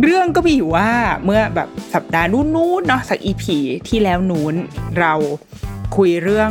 [0.00, 0.90] เรื่องก็มีอยู่ว่า
[1.24, 3.56] เมื่อแบบสัปดาห์นู้นๆเนาะสักอีพี
[3.88, 4.54] ที่แล้วนู้น
[4.98, 5.12] เรา
[5.96, 6.50] คุยเรื่อง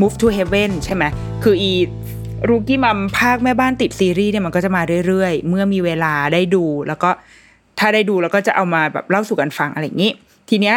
[0.00, 1.04] Move to Heaven ใช่ไหม
[1.44, 1.72] คืออี
[2.48, 7.10] รูกี้มัมภาคแม่บ้านติดซีรีส์เนี่ยมันก็จะมาเรื่อยๆ เมื่อมีเวลาได้ดู แล้วก็
[7.78, 10.12] ถ้าได้ดูแล้วก็จะเอามาแบบเล่าสู่กันฟังอะไรอย่างนี้
[10.48, 10.76] ทีเนี้ย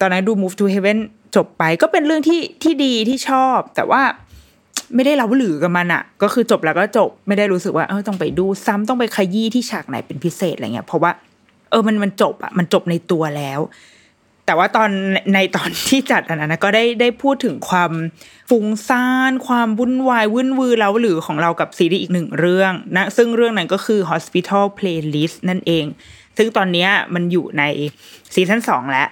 [0.00, 0.98] ตอนนั้นดู Move to Heaven
[1.36, 4.02] จบไปก็เป็นเรื่องที่ที่ดีที่ชอบ แต่ว่า
[4.94, 11.10] ไม่ได้เล่าหลือกับมันอะก็คือจบแล้วก็จบไม่ได้รู้สึกว่าเออต้องไปดูซ้ำต้องไปขยี้ที่ฉากไหนเป็นพิเศษอะไรเงี้ยเพราะว่า
[11.70, 13.60] เออมันมันจบอะมันจบในตัวแล้ว
[14.46, 14.90] แต่ว่าตอน
[15.34, 17.92] ในตอนที่จัดอันนั้นนะก็ได้ได้พูดถึงความ
[18.50, 25.84] ฟุ้งซ่าน ความวุ่นวายวุ่นวือเล้าหรือของเรากับซีรีส์อีกหนึ่งเรื่องนะซึ่งเรื่องนั้นก็คือ Hospital Playlist นั่นเอง
[26.36, 27.62] ซึ่งตอนนี้มันอยู่ใน
[28.34, 29.08] ซีซั่นสองแล้ว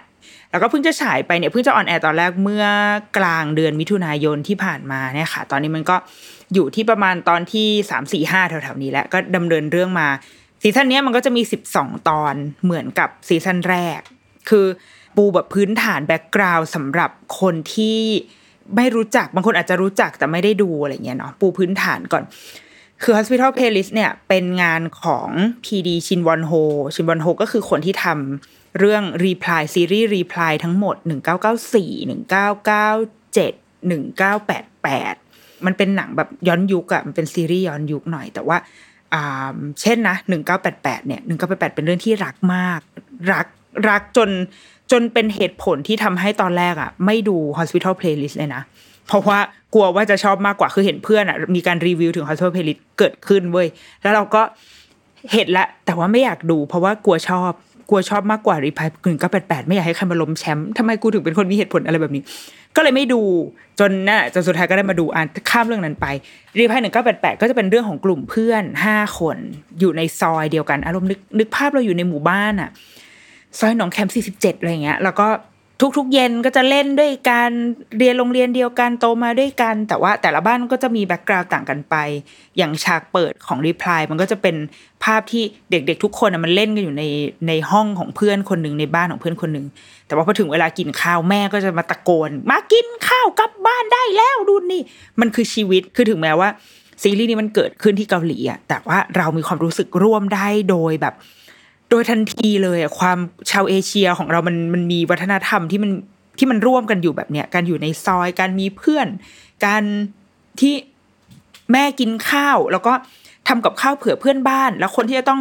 [0.50, 2.64] แล้วก็เพิ่งจะฉายไปเนี่ยเพิ่งจะ on air ตอนแรกเมื่อ
[3.16, 5.96] กลางเดือนมิถุนายนที่ผ่านมาเนี่ยค่ะ ตอนนี้มันก็
[6.54, 10.08] อยู่ที่ประมาณตอนที่สามสี่ห้าแถวๆนี้แล้วก็ดำเนินเรื่องมา
[10.62, 14.00] ซีซั่นนี้มันก็จะมีสิบสองตอนเหมือนกับซีซั่นแรก
[14.48, 14.66] คือ
[15.16, 18.00] ปูแบบพื้นฐาน background สำหรับคนที่
[18.76, 22.22] ไม่รู้จักบางคนอาจจะรู้จักแต่ไม่ได้ดูอะไรเงี้ยเนาะปูพื้นฐานก่อน
[23.02, 25.28] คือ Hospital Playlist เนี่ยเป็นงานของ
[25.64, 26.52] PD ชินวอนโฮ
[26.94, 31.08] ชินวอนโฮก็คือคนที่ทำ เรื่อง Reply ซีรีส์ Reply ทั้งหมด 1994
[32.10, 38.56] 1997 1988 มันเป็นหนังแบบย้อนยุคอะมันเป็นซีรีส์ย้อนยุคหน่อย แต่ว่า
[39.14, 40.16] อ่าเช่นนะ
[40.62, 42.80] 1988 เนี่ย 1988 เป็นเรื่องที่รักมาก
[43.32, 43.46] รัก
[43.88, 44.30] รักจน
[44.92, 48.62] จนเป็นเหตุผลที่ทำให้ตอนแรกอะไม่ดู Hospital Playlist เลยนะ
[49.06, 49.38] เพราะว่า
[49.74, 53.68] กลัวว่าจะชอบมากกว่า คือเห็นเพื่อนอะมีการรีวิวถึง Hospital Playlist เกิดขึ้นเว้ย
[54.02, 54.42] แล้วเราก็
[55.32, 57.52] เห็นละ แต่ว่าไม่อยากดู เพราะว่ากลัวชอบ
[57.88, 62.22] กลัวชอบมากกว่า Reply หนึ่งเก้าแปดแปดไม่อยากให้ใครมาล้มแชมป์ทำไมกูถึงเป็นคนมีเหตุผลอะไรแบบนี้
[62.76, 63.20] ก็เลยไม่ดู
[63.80, 66.06] จนน่ะจนสุดท้ายก็ได้มาดูอ่านข้ามเรื่องนั้นไป
[66.58, 69.36] Reply หนึ่งเก้าแปดแปดก็จะเป็นเรื่องของกลุ่มเพื่อนห้าคน
[69.80, 72.70] อยู่ในซอยเดียวกันอารมณ์นึกนึกภาพเราอยู่ในหมู่บ้านอะ
[73.58, 75.26] ซอยหนองแขมสี่สิบเจ็ดอะไรเงี้ยแล้วก็
[75.97, 77.51] ทุกๆเย็นก็จะเล่นด้วยกัน
[77.97, 81.95] เรียนโรงเรียนเดียวกันโตมาด้วยกัน แต่ว่าแต่ละบ้านก็จะมีแบ็กกราวด์ต่างกันไป
[82.57, 84.55] อย่างฉากเปิดของรีプライมันก็จะเป็น
[85.03, 87.03] ภาพที่เด็กๆทุกคนมันเล่นกันอยู่ใน
[87.47, 89.65] ในห้องของเพื่อนคนหนึ่งในบ้านของเพื่อนคนหนึ่ง
[90.07, 94.81] แต่ว่าพอถึงเวลากินข้าวแม่ก็จะมาตะโกน มากินข้าวกลับบ้านได้แล้วดูนี่
[95.19, 96.49] มันคือชีวิตคือถึงแม้ว่า
[97.01, 101.15] ซีรีส์นี้มันเกิดขึ้นที่เกาหลีอะแต่ว่าเรามีความรู้สึกร่วมได้โดยแบบ
[101.90, 103.18] โดยทันทีเลยความ
[103.50, 105.90] ชาวเอเชียของเรามันมันมีวัฒนธรรมที่มัน
[106.38, 109.06] ที่มันร่วมกันอยู่แบบเนี้ยการอยู่ในซอยการมีเพื่อน
[109.66, 109.82] การ
[110.60, 110.74] ที่
[111.72, 112.92] แม่กินข้าว แล้วก็
[113.48, 115.40] ทำกับข้าวเผื่อเพื่อนบ้าน แล้วคนที่จะต้อง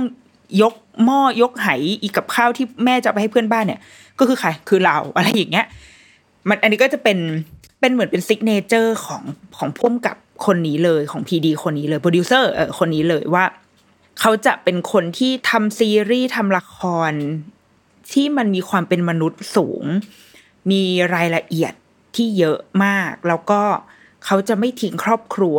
[0.62, 1.68] ยกหม้อยกไห
[2.02, 3.80] อีกกับข้าวที่แม่จะไปให้เพื่อนบ้านเนี่ย
[4.20, 5.66] ก็คือใครคือเราอะไรอย่างเงี้ย
[6.50, 7.18] มันอันนี้ก็จะเป็น
[7.80, 9.22] เป็นเหมือนเป็น signature ของ
[9.58, 10.16] ของผู้กำกับ
[10.46, 13.44] คนนี้เลยของ PD คนนี้เลยโปรดิวเซอร์เออคนนี้เลยว่า
[14.20, 16.78] เขาจะเป็นคนที่ทำซีรีส์ทำละค
[17.10, 17.12] ร
[18.14, 19.84] ที่มันมีความเป็นมนุษย์สูง
[20.72, 20.84] มี
[21.16, 21.74] รายละเอียด
[22.16, 23.62] ที่เยอะมาก แล้วก็
[24.26, 25.58] เขาจะไม่ทิ้งครอบครัว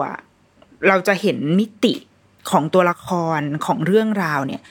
[0.89, 1.95] เราจะเห็นมิติ
[2.51, 3.09] ของตัวละค
[3.39, 4.63] รของเรื่องราวเนี่ย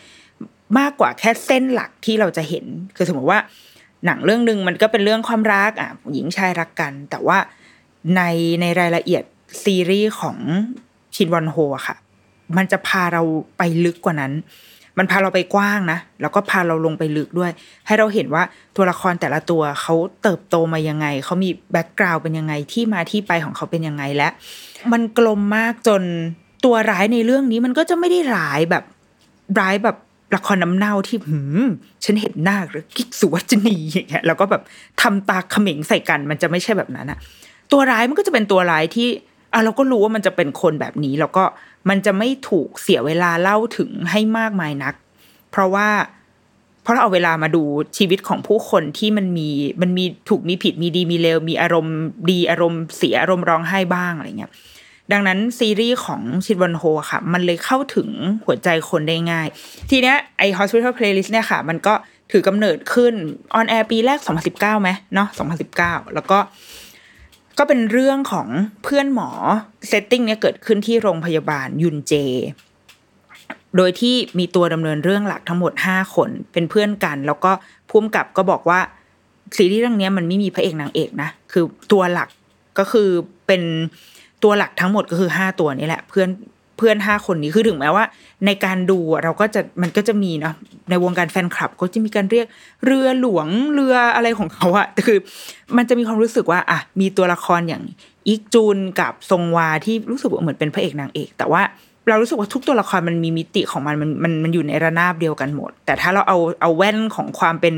[0.79, 2.65] มากกว่าแค่เส้นหลักที่เราจะเห็น
[2.95, 3.39] คือสมมติว่า
[4.05, 7.37] หนังเรื่องหนึ่งมันก็เป็นเรื่องความรักอะหญิงชายรักกัน แต่ว่า
[8.15, 8.21] ใน
[8.61, 9.23] ในรายละเอียด
[9.63, 10.37] ซีรีส์ของ
[11.15, 11.95] ชินวอนโฮอะค่ะ
[12.57, 13.21] มันจะพาเรา
[13.57, 14.33] ไปลึกกว่านั้น
[14.97, 17.51] มันพาเราไปกว้างนะ แล้วก็พาเราลงไปลึกด้วย
[17.87, 18.43] ให้เราเห็นว่า
[18.75, 24.29] ตัวละครแต่ละตัวเขาเติบโตมายังไง เขามี background เป็นยังไง ที่มาที่ไปของเขาเป็นยังไงและ
[24.91, 26.01] มันกลมมากจน
[26.65, 28.83] ตัวร้ายในเรื่องนี้มันก็จะไม่ได้ร้ายแบบ
[29.59, 29.97] ร้ายแบบ
[30.35, 31.61] ละครน้ำเน่าที่หืม
[32.03, 34.61] ฉันเห็นหน้าหรือกิ๊กสุวัจนีอย่างเงี้ยแล้วก็แบบ
[35.01, 37.17] ทำตาเขม็งใส่กัน มันจะไม่ใช่แบบนั้นอะ
[37.71, 39.07] ตัวร้ายมันก็จะเป็นตัวร้ายที่
[39.53, 41.43] อะเราก็รู้ว่ามันจะเป็นคนแบบนี้ แล้วก็
[41.89, 44.93] มันจะไม่ถูกเสียเวลาเล่าถึงให้มากมายนัก
[45.51, 45.87] เพราะว่า
[46.83, 47.63] เพราะเราเอาเวลามาดู
[47.97, 49.49] ชีวิตของผู้คนที่มันมี
[49.81, 51.97] มันมีถูกมีผิดมีดีมีเลวมีอารมณ์
[52.29, 54.51] ดีอารมณ์เสียอารมณ์ร้องไห้บ้างอะไรเงี้ย
[55.11, 58.09] ดังนั้นซีรีส์ของชินวอนโฮค่ะ มันเลยเข้าถึง
[58.45, 59.47] หัวใจคนได้ง่าย
[59.89, 61.93] ทีเนี้ยไอ Hospital Playlist เนี่ยค่ะ มันก็
[62.31, 63.13] ถือกำเนิดขึ้น
[63.53, 65.27] on air ปีแรก 2019ไหมเนาะ
[65.71, 66.39] 2019 แล้วก็
[67.57, 68.47] ก็เป็นเรื่องของ
[68.83, 69.29] เพื่อนหมอ
[69.87, 72.13] setting เนี่ยเกิดขึ้นที่โรงพยาบาลยุนเจ
[73.77, 77.51] โดยที่มีตัวดำเนินเรื่องหลักทั้งหมดห้าคนเป็นเพื่อนกัน แล้วก็
[77.89, 78.79] พุ่มกับก็บอกว่า
[79.57, 82.29] ซีรีส์เรื่องนี้มันไม่มีพระเอกนางเอกนะคือตัวหลัก
[82.79, 83.09] ก็คือ
[83.47, 83.61] เป็น
[84.43, 86.29] ตัวหลักทั้งหมดก็คือห้าตัวนี้แหละ เพื่อน
[86.77, 88.03] เพื่อนห้าคนนี้คือถึงแม้ว่า
[88.45, 90.55] ในการดูเราก็จะมันก็จะมีเนาะ
[90.89, 92.47] ในวงการแฟนคลับ ก็จะมีการเรียก
[92.85, 95.17] เรือหลวงเรืออะไรของเขาอะแต่คือ
[95.77, 97.83] มันจะมีความรู้สึกว่าอะมีตัวละครอย่าง
[98.27, 101.61] อีกจูนกับทรงวาที่รู้สึกว่าเหมือนเป็นพระเอกนางเอก แต่ว่า
[102.07, 107.75] เรารู้สึกว่าทุกตัวละครมันมีมิติของมันมันมันมันอยู่ในระนาบเดียวกันหมด แต่ถ้าเราเอาเอาแว่นของความเป็น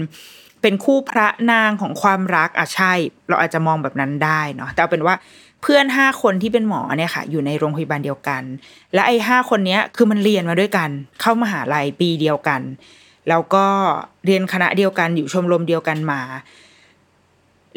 [0.62, 2.94] เป็นคู่พระนางของความรักอะใช่
[3.30, 5.16] เราอาจจะมองแบบนั้นได้เนาะแต่เอาเป็นว่า
[5.62, 8.44] เพื่อนห้าคนที่เป็นหมอเนี่ยค่ะ อยู่ในโรงพยาบาลเดียวกัน
[8.94, 10.90] และไอ้ห้าคนเนี้ยคือมันเรียนมาด้วยกัน
[11.22, 12.62] เข้ามาหาลัยปีเดียวกัน
[13.30, 13.66] แล้วก็
[14.26, 16.22] เรียนคณะเดียวกันอยู่ชมรมเดียวกันมา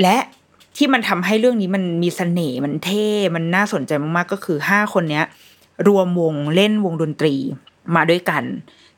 [0.03, 0.17] และ
[0.77, 5.25] ที่มันทำให้เรื่องนี้มันมีเสน่ห์มันเท่มันน่าสนใจมากๆก็คือห้าคนเนี้ย
[5.89, 7.35] รวมวงเล่นวงดนตรี
[7.95, 8.43] มาด้วยกัน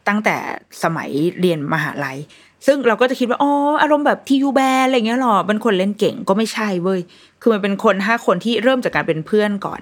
[0.09, 0.37] ตั้งแต่
[0.83, 1.11] สมัย
[1.41, 2.19] เรียนมหาลัย
[2.67, 3.53] ซึ่งเราก็จะคิดว่าอ๋อ
[3.83, 7.01] อารมณ์แบบทียูแบนอะไรเงี้ยหรอเป็นคนเล่นเก่งก็ไม่ใช่เว้ย
[7.41, 9.81] คือมันเป็นคนห้าคนที่เริ่มจากการเป็นเพื่อนก่อน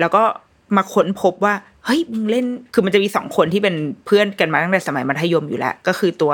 [0.00, 0.22] แล้วก็
[0.76, 1.54] มาค้นพบว่า
[1.84, 3.76] เฮ้ยมึงเล่นคือมันจะมีสองคนที่เป็น
[4.06, 6.32] เพื่อนกันมาตั้งแต่สมัยมัธยมอยู่แล้ว ก็คือตัว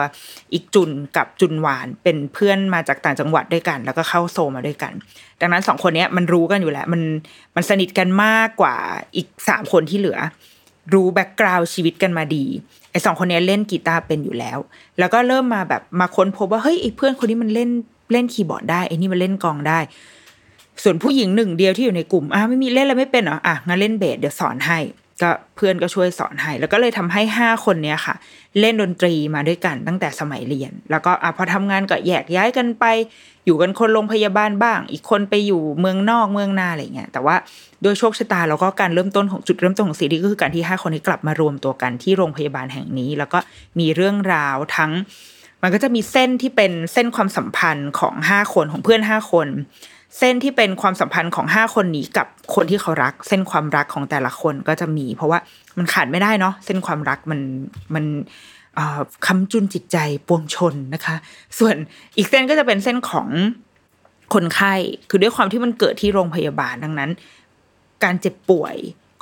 [0.53, 4.93] อีกจุนกับจุนหวานเป็นเพื่อนมาจากต่างจังหวัดด้วยกัน แล้วก็เข้าโซมาด้วยกัน
[5.41, 7.03] ดังนั้นสองคนนี้มันรู้กันอยู่แล้ว มัน
[7.55, 8.77] มันสนิทกันมากกว่า
[9.17, 10.19] อีกสามคนที่เหลือ
[10.95, 12.45] รู้ background ชีวิตกันมาดี
[12.93, 14.59] ไอ้สองคนนี้เล่นกีตาร์เป็นอยู่แล้ว
[14.99, 17.71] แล้วก็เริ่มมาแบบมาค้นพบว่าเฮ้ยไอ้เพื่อนคนนี้มันเล่น
[18.13, 19.79] เล่นคีย์บอร์ดได้ไอ้นี่มันเล่นกลองได้
[20.83, 24.79] ส่วนผู้หญิงหนึ่งเดียวที่อยู่ในกลุ่มอะไม่มีเล่นอะไรไม่เป็นเหรออะงั้นเล่นเบสเดี๋ยวสอนให้
[25.23, 28.15] ก็เพื่อนก็ช่วยสอนให้ แล้วก็เลยทำให้ห้าคนเนี้ยค่ะ
[28.61, 32.85] เล่นดนตรีมาด้วยกันตั้งแต่สมัยเรียน แล้วก็อะพอทำงานก็แยกย้ายกันไป
[33.47, 37.37] อยู่กันคนโรงพยาบาลบ้าง อีกคนไปอยู่เมืองนอกเมืองนาอะไรเงี้ยแต่ว่า
[37.83, 43.39] โดยโชคชะตาแล้วก็การเริ่มต้นของจุดเริ่มต้นของซีรีส์ก็คือการที่ห้าคนนี้กลับมารวมตัวกันที่โรงพยาบาลแห่งนี้ แล้วก็
[43.79, 44.93] มีเรื่องราวทั้ง
[45.63, 49.49] มันก็จะมีเส้นที่เป็นเส้นความสัมพันธ์ของห้าคนของเพื่อนห้าคน
[50.19, 55.39] เส้นที่เป็นความสัมพันธ์ของห้าคนนี้กับคนที่เขารัก เส้นความรักของแต่ละคนก็จะมี เพราะว่า
[55.79, 57.41] มันขาดไม่ได้เนาะเส้นความรักมัน
[57.95, 58.05] มัน
[59.27, 59.97] ค้ำจุนจิตใจ
[60.29, 61.17] ปวงชนนะคะ
[61.59, 61.77] ส่วน
[62.17, 63.29] อีกเส้นก็จะเป็นเส้นของ
[64.35, 64.75] คนไข้
[65.11, 67.11] คือด้วยความที่มันเกิดที่โรงพยาบาลดังนั้น
[68.05, 68.77] การเจ็บป่วย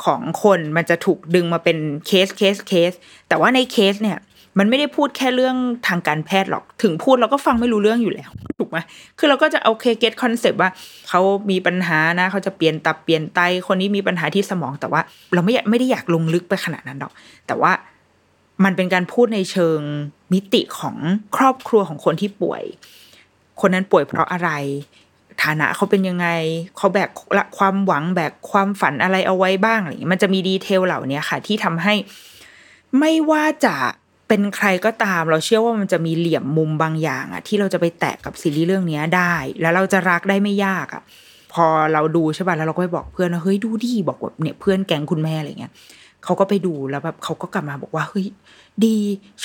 [0.05, 2.93] ของคนมันจะถูกดึงมาเป็นเคสเคสเคส
[3.29, 4.19] แต่ว่าในเคสเนี่ย
[4.59, 5.57] มันไม่ได้พูดแค่เรื่อง
[5.87, 8.79] ทางการแพทย์หรอก ถึงพูดเราก็ฟังไม่รู้เรื่องอยู่แล้ว ถูกไหม
[9.19, 10.71] คือเราก็จะโอเค get concept ว่า
[11.09, 11.21] เขา
[11.51, 15.01] มีปัญหานะ เขาจะเปลี่ยนตับเปลี่ยนไต คนนี้มีปัญหาที่สมอง แต่ว่า
[15.35, 17.13] เราไม่ไม่ได้อยากลงลึกไปขนาดนั้นหรอก
[17.47, 17.73] แต่ว่า
[18.65, 19.81] มันเป็นการพูดในเชิง
[20.33, 20.97] มิติของ
[21.37, 22.63] ครอบครัวของคนที่ป่วย
[23.61, 24.51] คนนั้นป่วยเพราะอะไร
[25.43, 26.29] ฐานะเขาเป็นยังไง
[26.77, 27.09] เขาแบก
[27.59, 31.95] ความหวังแบกความฝันอะไรเอาไว้บ้างอะไรอย่างนี้มันจะมีดีเทลเหล่านี้ค่ะ ที่ทำให้
[32.99, 33.77] ไม่ว่าจะ
[34.29, 41.03] เป็นใครก็ตาม เราเชื่อว่ามันจะมีเหลี่ยมมุมบางอย่างอะที่เราจะไปแตะกับซีรีส์เรื่องนี้ได้ แล้วเราจะรักได้ไม่ยากอะ
[41.53, 45.73] พอเราดูใช่ป่ะแล้วเราก็ไปบอกเพื่อนว่าเฮ้ยดูดิบอกแบบเนี่ยเพื่อนแก๊งคุณแม่อะไรเงี้ย
[46.25, 48.27] เขาก็ไปดูแล้วแบบเขาก็กลับมาบอกว่าเฮ้ย
[48.85, 48.97] ดี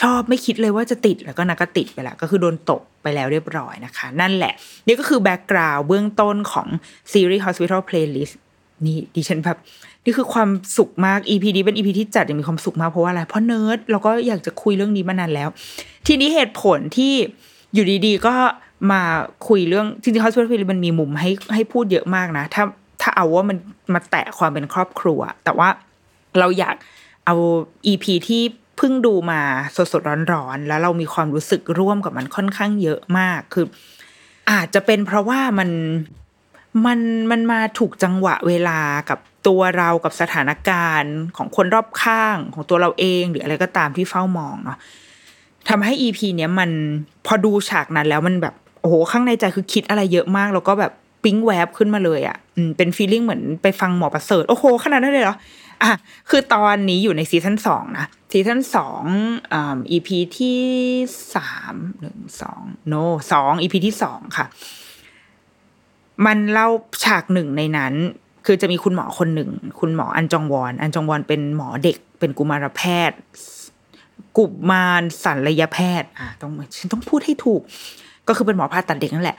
[0.02, 4.54] ชอบไม่คิดเลยว่าจะติดแล้วก็นักก็ติดไปล้วก็คือโดนตกไปแล้วเรียบร้อยนะคะ นั่นแหละ
[4.88, 6.68] นี่ก็คือแบ็กกราวด์เบื้องต้นของ
[7.12, 8.34] ซีรีส์ Hospital Playlist
[8.86, 9.58] นี่ดิฉันแบบ
[10.06, 15.50] นี่คือความสุขมาก EP นี้เป็น EP ที่จัดยังมีความสุขมากเพราะว่าอะไรเพราะเนิร์ดเราก็อยากจะคุยเรื่องนี้มานานแล้ว
[16.08, 17.14] ทีนี้เหตุผลที่
[17.74, 18.36] อยู่ดีๆ ก็
[18.92, 19.02] มา
[19.48, 22.64] คุยเรื่องจริงๆ Hospital Playlist มันมีมุมให้ให้พูดเยอะมากนะ ถ้า
[23.02, 23.58] ถ้าเอาว่ามัน
[23.94, 25.70] มาแตะความเป็นครอบครัว แต่ว่า
[26.40, 26.76] เราอยาก
[27.26, 27.36] เอา
[27.92, 28.42] EP ที่
[28.78, 29.42] เพิ่งดูมา
[29.76, 33.66] สดๆร้อนๆแล้วเรามีความรู้สึกร่วมกับมันค่อนข้างเยอะมากคือ
[34.52, 35.70] อาจจะเป็นเพราะว่ามัน
[36.86, 37.00] มัน
[37.32, 44.78] มันมาถูกจังหวะเวลากับตัวเรากับสถานการณ์ของคนรอบข้างของตัวเราเอง หรืออะไรก็ตามที่เฝ้ามองเนาะ
[45.70, 46.70] ทำให้ EP เนี้ยมัน
[47.26, 50.92] พอดูฉากนั้นแล้วมันแบบโอ้โหข้างในใจคือคิดอะไรเยอะมาก แล้วก็แบบ
[51.24, 52.38] ปิ๊งแวบขึ้นมาเลยอะ่ะ
[52.78, 55.36] เป็น feeling เหมือนไปฟังหมอประเสริฐโอ้โหขนาดนั้นเลยเหรอ
[55.84, 55.94] อะ
[56.30, 59.04] คือตอนนี้อยู่ในซีซั่นสองนะซีซั่นสอง
[59.54, 60.62] อ่า EP ที่
[61.36, 62.94] สามหนึ่งสอง no
[63.32, 64.46] สอง EP ที่สองค่ะ
[66.26, 66.70] มันเล่า
[67.04, 67.94] ฉากหนึ่งในนั้น
[68.46, 73.18] คือจะมีคุณหมอคนหนึ่ง คุณหมออันจองวอน อันจองวอนเป็นหมอเด็ก เป็นกุมารแพทย์
[74.38, 77.62] กุมารสัลยแพทย์ อะต้องฉันต้องพูดให้ถูก
[78.28, 79.38] ก็คือเป็นหมอผ่าตัดเด็กนั่นแหละ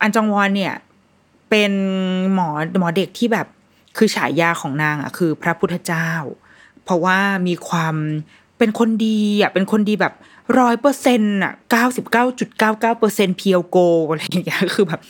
[0.00, 0.74] อันจองวอนเนี่ย
[1.50, 1.72] เป็น
[2.34, 2.48] หมอ
[2.80, 3.46] หมอเด็กที่แบบ
[3.96, 6.10] คือฉายาของนางอะคือพระพุทธเจ้า
[6.84, 7.94] เพราะว่ามีความ
[8.58, 10.14] เป็นคนดีอะเป็นคนดีแบบ
[10.58, 15.00] ร้อยเปอร์เซ็นต์อะเก้าสิบเก้าจุดเก้าเก้าเปอร์เซ็นต์เพียวโกอะไรอย่างเงี้ยคือแบบ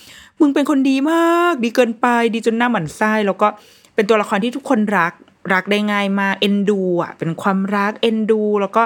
[0.40, 3.48] มึงเป็นคนดีมากดีเกินไปดีจนหน้าหมันไส้แล้วก็
[3.94, 5.12] เป็นตัวละครที่ทุกคนรัก
[5.52, 8.82] รักได้ง่ายมากเอ็นดูอะเป็นความรักเอ็นดู แล้วก็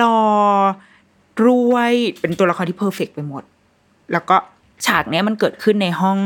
[0.00, 0.18] รอ
[1.44, 3.42] รวยเป็นตัวละครที่เพอร์เฟกไปหมด
[4.12, 4.36] แล้วก็
[4.86, 6.18] ฉากเนี้ยมันเกิดขึ้นในห้อง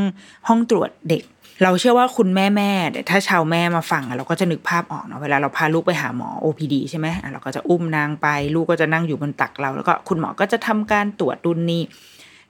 [0.49, 1.23] ห้องตรวจเด็ก
[1.63, 2.71] เราเชื่อว่าคุณแม่แม่
[3.11, 11.83] ถ้าชาวแม่มาฟังเราก็จะนึกภาพออกเนาะเวลาเราพาลูกไปหาหมอ OPD ใช่ไหมเราก็จะอุ้มนางไปลูกก็จะนั่งอยู่บนตักเรา แล้วก็คุณหมอก็จะทำการตรวจดุนนี้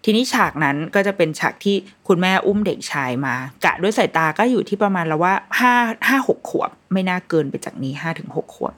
[0.04, 1.76] ทีนี้ฉากนั้นก็จะเป็นฉากที่
[2.08, 3.34] คุณแม่อุ้มเด็กชายมา
[3.64, 5.74] กะด้วยสายตาก็อยู่ที่ประมาณแล้วว่าห้า
[6.08, 8.72] ห้าหกขวบ ไม่น่าเกินไปจากนี้ห้าถึงหกขวบ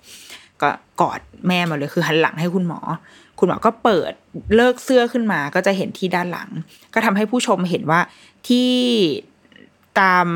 [0.63, 0.71] ก็
[1.01, 2.81] กอดแม่มาเลยคือหันหลังให้คุณหมอ
[3.39, 4.13] คุณหมอก็เปิด
[4.57, 6.49] เลิกเสื้อขึ้นมา ก็จะเห็นที่ด้านหลัง
[6.95, 8.01] ก็ทำให้ผู้ชมเห็นว่า
[8.49, 8.71] ที่
[10.01, 10.27] ตาม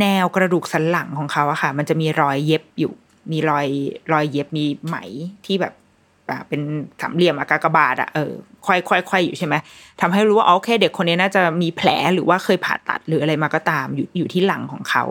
[0.00, 2.92] แนวกระดูกสันหลังของเขาอะค่ะ มันจะมีรอยเย็บอยู่
[3.32, 3.66] มีรอย
[4.12, 4.96] รอยเย็บมีไหม
[5.46, 5.74] ที่แบบ
[6.48, 6.60] เป็น
[7.00, 8.32] สามเหลี่ยมอากากบาทอะเออ
[8.64, 9.54] ควายควายควายอยู่ใช่ไหม
[10.00, 15.04] ทำให้รู้ว่าโอเค เด็กคนนี้น่าจะมีแผลหรือว่าเคยผ่าตัดหรืออะไรมาก็ตามอยู่อยู่ที่หลังของเขา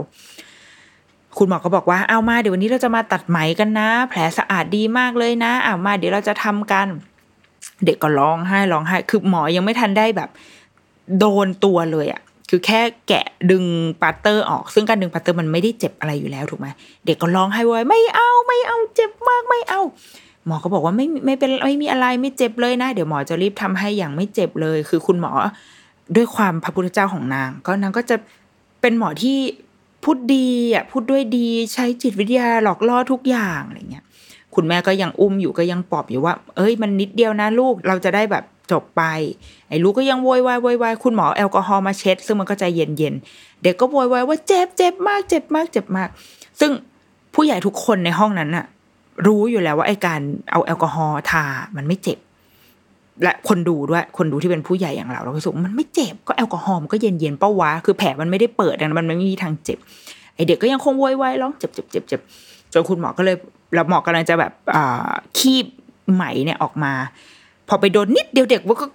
[1.38, 6.88] คุณหมอก็บอกว่าเอามาเดี๋ยววันนี้เราจะมาตัดไหมกันนะ แผลสะอาดดีมากเลยนะเอามาเดี๋ยวเราจะทำกัน
[7.86, 10.30] เด็กก็ร้องไห้ร้องไห้ คือหมอยังไม่ทันได้แบบ
[11.20, 13.64] โดนตัวเลยอะ คือแค่แกะดึง
[14.02, 16.68] ปัตเตอร์ออก ซึ่งการดึงปัตเตอร์มันไม่ได้เจ็บอะไรอยู่แล้วถูกไหม
[17.06, 19.82] เด็กก็ร้องไห้ว่าไม่เอาไม่เอาเจ็บมากไม่เอา
[20.46, 25.32] หมอก็บอกว่าไม่ไม่เป็นไม่มีอะไรไม่เจ็บเลยนะ เดี๋ยวหมอจะรีบทำให้อย่างไม่เจ็บเลย คือคุณหมอ
[26.16, 28.16] ด้วยความพระพุทธเจ้าของนาง ก็นางก็จะ
[28.82, 29.38] เป็นหมอที่
[30.04, 34.06] พูดดีอะพูดด้วยดีใช้จิตวิทยาหลอกล่อทุกอย่างอะไรเงี้ย
[34.56, 39.02] คุณแม่ก็ยังอุ้มอยู่ก็ยังปลอบอยู่ว่า เอ้ยมันนิดเดียวนะลูกเราจะได้แบบ จบไป
[39.70, 43.14] ไอ้ลูกก็ยังโวยวายโวยวายคุณหมอแอลกอฮอล์มาเช็ด ซึ่งมันก็ใจเย็นเย็น
[43.62, 46.10] เด็กก็โวยวายว่าเจ็บเจ็บมากเจ็บมากเจ็บมาก
[46.60, 46.72] ซึ่ง
[47.34, 48.66] ผู้ใหญ่ทุกคนในห้องนั้นน่ะ
[49.28, 51.44] รู้อยู่แล้วว่าไอ้การเอาแอลกอฮอล์ทา
[51.76, 52.20] มันไม่เจ็บ
[53.24, 59.78] และคนดูด้วย คนดูที่เป็นผู้ใหญ่อย่างเราเราก็รู้สึกมันไม่เจ็บ ก็แอลกอฮอล์มันก็เย็นเย็นเป้าวะ คือแผลมันไม่ได้เปิดนะมันไม่มีทางเจ็บ
[60.36, 62.22] ไอเด็กก็ยังคงโวยวายร้องเจ็บเจ็บเจ็บเจ็บ
[62.74, 63.36] จนคุณหมอก็เลย
[63.74, 65.66] แล้วหมอกำลังจะแบบอ่าคีบ
[66.14, 66.94] ไหมเนี่ยออกมา
[67.68, 68.88] พอไปโดนนิดเดียวเด็กมันก็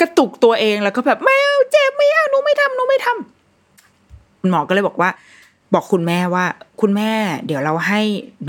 [0.00, 5.10] กระตุกตัวเองแล้วก็แบบไม่เอาเจ็บไม่เอาหนูไม่ทำหนูไม่ทำหมอก็เลยบอกว่า
[5.74, 6.44] บอกคุณแม่ว่า
[6.80, 7.10] คุณแม่
[7.46, 8.00] เดี๋ยวเราให้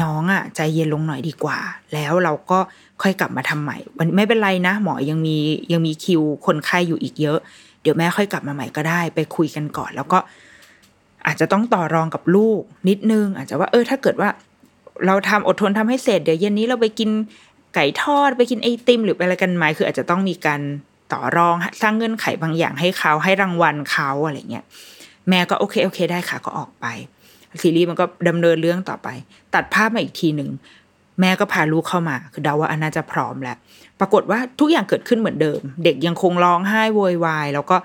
[0.02, 1.58] น้องอะ ใจเย็นลงหน่อยดีกว่า
[1.94, 2.60] แล้วเราก็
[3.02, 5.38] ค่อยกลับมาทำใหม่มันไม่เป็นไรนะ หมอยังมี
[5.72, 7.40] ยังมีคิวคนไข้อยู่อีกเยอะ
[7.82, 10.20] เดี๋ยวแม่ค่อยกลับมาใหม่ก็ได้ ไปคุยกันก่อน แล้วก็
[11.26, 14.30] อาจจะต้องต่อรองกับลูกนิดนึง อาจจะว่า เออ ถ้าเกิดว่า
[15.06, 17.10] เราทำอดทนทำให้เสร็จเดี๋ยวเย็นนี้เราไปกิน
[17.76, 20.62] ไก่ทอดไปกินไอติม หรืออะไรกันไหมคืออาจจะต้องมีการ
[21.14, 24.66] ต่อรองสร้างเงื่อนไขบางอย่างให้เขาให้รางวัลเขาอะไรเงี้ย
[25.30, 26.86] แม่ก็โอเคโอเคได้ค่ะก็ออกไป
[27.62, 29.08] ซีรีส์มันก็ดำเนินเรื่องต่อไป
[29.56, 30.50] ตัดภาพมาอีกทีหนึ่ง
[31.22, 33.58] แม่ก็พาลูกเข้ามา คือเดาว่าอันน่าจะพร้อมแล้ว
[34.00, 37.78] ปรากฏว่าทุกอย่างเกิดขึ้นเหมือนเดิม เด็กยังคงร้องไห้โวยวายแล้วก็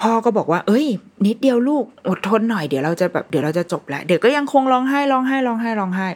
[0.00, 0.86] พ่อก็บอกว่า เอ้ย
[1.26, 6.08] นิดเดียวลูกอดทนหน่อยเดี๋ยวเราจะแบบเดี๋ยวเราจะจบแล้วเด็กก็ยังคงร้องไห้ร้องไห้ร้องไห้ร้องไห้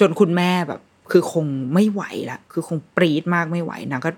[0.00, 0.80] จนคุณแม่แบบ
[1.10, 4.10] คือคงไม่ไหวละคือคงปรีดมากไม่ไหวนางก็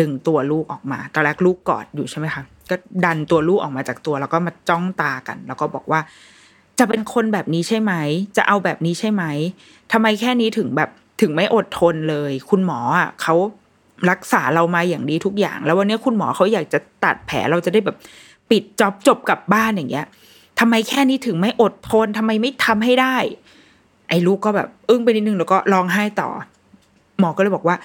[0.00, 6.00] ดึงตัวลูกออกมา ตอนแรกลูกกอดอยู่ใช่ไหมคะ ก็ดันตัวลูกออกมาจากตัว แล้วก็มาจ้องตากัน แล้วก็บอกว่า
[6.78, 7.92] จะเป็นคนแบบนี้ใช่ไหม
[8.36, 9.24] จะเอาแบบนี้ใช่ไหม
[9.92, 13.34] ทำไมแค่นี้ถึงแบบถึงไม่อดทนเลย คุณหมออะเขา
[14.10, 17.96] รักษาเรามาอย่างดีทุกอย่าง แล้ววันนี้คุณหมอเขาอยากจะตัดแผลเราจะได้แบบ
[18.50, 20.06] ปิดจอบจบกลับบ้านอย่างเงี้ย
[20.60, 23.16] ทำไมแค่นี้ถึงไม่อดทนทำไมไม่ทำให้ได้
[24.12, 26.28] ไอ้ลูกก็แบบอึ้งไปนิดนึงแล้วก็ร้องไห้ต่อ
[27.18, 27.76] หมอก็เลยบอกว่า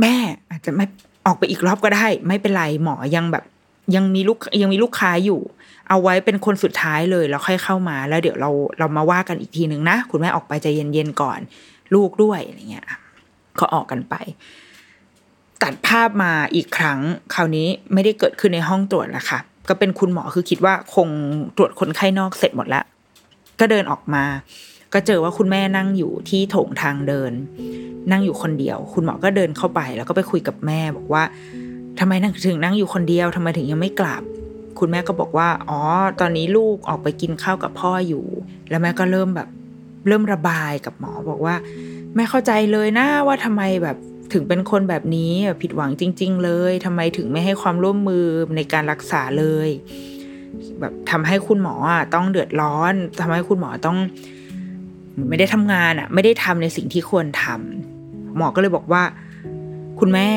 [0.00, 0.14] แม่
[0.50, 0.84] อาจจะไม่
[1.26, 3.44] ออกไปอีกรอบก็ได้ ไม่เป็นไรหมอยังแบบ
[3.94, 5.40] ยังมีลูกยังมีลูกค้าอยู่
[5.88, 11.38] เอาไว้เป็นคนสุดท้ายเลยแล้วค่อยเข้ามา แล้วเดี๋ยวเราเรามาว่ากันอีกทีหนึ่งนะคุณแม่ออกไปใจเย็นๆก่อน
[11.94, 12.86] ลูกด้วยอะไรเงี้ย
[13.58, 14.14] ก็ออกกันไป
[15.62, 17.00] ตัดภาพมาอีกครั้ง
[17.34, 21.08] คราวนี้ไม่ได้เกิดขึ้นในห้องตรวจแล้วค่ะ ก็เป็นคุณหมอคือคิดว่าคง
[21.56, 22.84] ตรวจคนไข้นอกเสร็จหมดแล้ว
[23.60, 24.24] ก็เดินออกมา
[24.94, 27.32] ก็เจอว่าคุณแม่นั่งอยู่ที่โถงทางเดิน
[28.10, 31.22] นั่งอยู่คนเดียว คุณหมอก็เดินเข้าไป แล้วก็ไปคุยกับแม่บอกว่า
[32.00, 34.22] ทำไมนั่งถึงนั่งอยู่คนเดียวทำไมถึงยังไม่กลับ
[34.78, 35.80] คุณแม่ก็บอกว่า อ๋อ
[36.20, 38.24] ตอนนี้ลูกออกไปกินข้าวกับพ่ออยู่
[38.70, 39.48] แล้วแม่ก็เริ่มแบบ
[40.08, 41.54] เริ่มระบายกับหมอบอกว่า
[42.14, 43.96] แม่เข้าใจเลยนะว่าทำไมแบบ
[44.32, 45.32] ถึงเป็นคนแบบนี้
[45.62, 49.68] ผิดหวังจริง ๆ เลยทำไมถึงไม่ให้ความร่วมมือในการรักษาเลย
[50.80, 53.98] แบบทำให้คุณหมออะต้องเดือดร้อนทำให้คุณหมอต้อง
[55.28, 59.02] ไม่ได้ทำงานอะไม่ได้ทำในสิ่งที่ควรทำหมอก็เลยบอกว่า
[60.00, 60.30] คุณแม่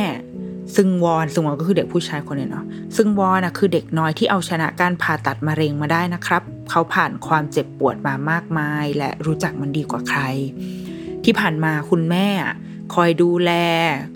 [0.76, 10.22] ซึ่งวอนซึ่งวอนก็คือเด็กผู้ชายคนนี้เนาะซึ่งวอนนะคือเด็กน้อยที่เอาชนะการผ่าตัดมะเร็งมาได้นะครับ เขาผ่านความเจ็บปวดมามากมาย และรู้จักมันดีกว่าใคร
[11.24, 12.28] ที่ผ่านมาคุณแม่
[12.96, 13.52] คอยดูแล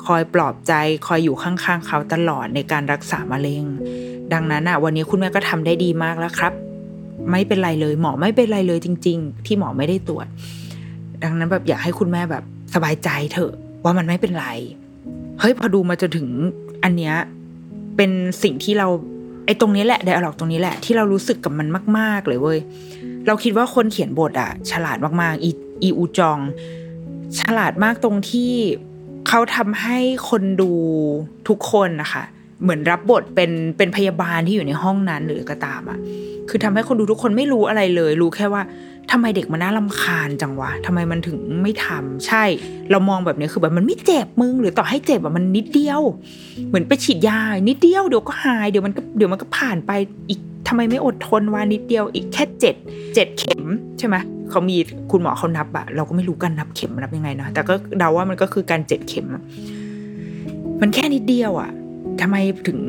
[0.06, 0.74] คอยปลอบใจ
[1.08, 3.66] คอยอยู่ข้างๆเขาตลอดในการรักษามะเร็ง
[4.34, 6.67] ดังนั้นอะวันนี้คุณแม่ก็ทำได้ดีมากแล้วครับ
[7.32, 10.28] ไม่เป็นไรเลย หมอไม่เป็นไรเลยจริง ๆ ที่หมอไม่ได้ตรวจ
[11.24, 12.44] ดังนั้นแบบอยากให้คุณแม่แบบ
[12.76, 14.48] สบายใจเถอะว่ามันไม่เป็นไร
[15.40, 16.28] เฮ้ยพอดูมาจนถึง
[16.84, 17.16] อันเนี้ย
[17.98, 18.12] เป็น
[18.44, 18.88] สิ่งที่เรา
[19.46, 22.60] ไอ้ตรงนี้แหละไดอะล็อกตรงนี้แหละที่เรารู้สึกกับมันมาก ๆ เลยเว้ย
[23.28, 25.52] เราคิดว่าคนเขียนบทอะฉลาดมากๆอี
[25.84, 26.40] อีอูจอง
[27.40, 28.52] ฉลาดมากตรงที่
[29.28, 29.98] เขาทำให้
[30.30, 30.72] คนดู
[31.48, 32.24] ทุกคนนะคะ
[32.64, 35.98] เหมือนรับบทเป็นเป็นพยาบาลที่อยู่ในห้องนั้นหรือก็ตามอะ
[36.50, 38.64] คือทำให้คนดูทุกคนไม่รู้อะไรเลย รู้แค่ว่า
[39.12, 42.44] ทำไมเด็กมันน่าลำคาญจังวะทำไมมันถึงไม่ทำใช่
[42.92, 46.02] เรามองแบบนี้คือแบบมันไม่เจ็บมึง หรือต่อให้เจ็บแบบมันนิดเดียว
[46.68, 49.92] เหมือนไปฉีดยา นิดเดียวเดี๋ยวก็หายเดี๋ยวมันก็เดี๋ยวมันก็ผ่านไป
[50.30, 52.76] อีกทำไมไม่อดทนวานิดเดียวอีกแค่เจ็ด
[53.16, 53.64] เจ็ดเข็ม
[54.00, 54.16] ใช่ไหม
[54.50, 54.78] เขามี
[55.12, 59.28] คุณหมอเขานับอะเราก็ไม่รู้กันนับเข็มนับยังไงนะแต่ก็เดาว่ามันก็คือการเจ็ดเข็ม
[60.82, 61.72] มันแค่นิดเดียวอะ
[62.22, 62.36] ทำไม
[62.68, 62.80] ถึง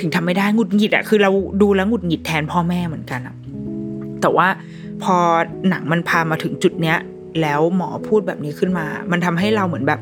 [0.00, 1.30] ถึงทำไม่ได้หงุดหงิดอะคือเรา
[1.62, 3.34] ดูแล้วหงุดหงิดแทนพ่อแม่เหมือนกันอะ
[4.20, 4.48] แต่ว่า
[5.02, 5.16] พอ
[5.68, 6.98] หนังมันพามาถึงจุดเนี้ย
[7.42, 10.00] แล้วหมอพูดแบบนี้ขึ้นมา มันทำให้เราเหมือนแบบ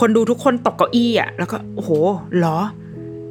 [0.00, 1.90] คนดูทุกคนตกเก้าอี้อะแล้วก็โอ้โห
[2.38, 2.58] หรอ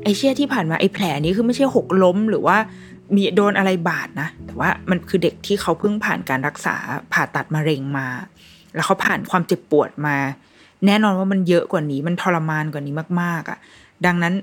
[0.03, 2.57] ไอเชี่ยที่ผ่านมาไอแผลนี้คือไม่ใช่หกล้มหรือว่า
[3.15, 6.75] มีโดนอะไรบาดนะ แต่ว่ามันคือเด็กที่เขาเพิ่งผ่านการรักษา
[7.13, 8.07] ผ่าตัดมะเร็งมา
[8.75, 10.15] แล้วเขาผ่านความเจ็บปวดมา
[10.85, 13.57] แน่นอนว่ามันเยอะกว่านี้ มันทรมานกว่านี้มากๆอะ่ะ
[14.05, 14.33] ดังนั้น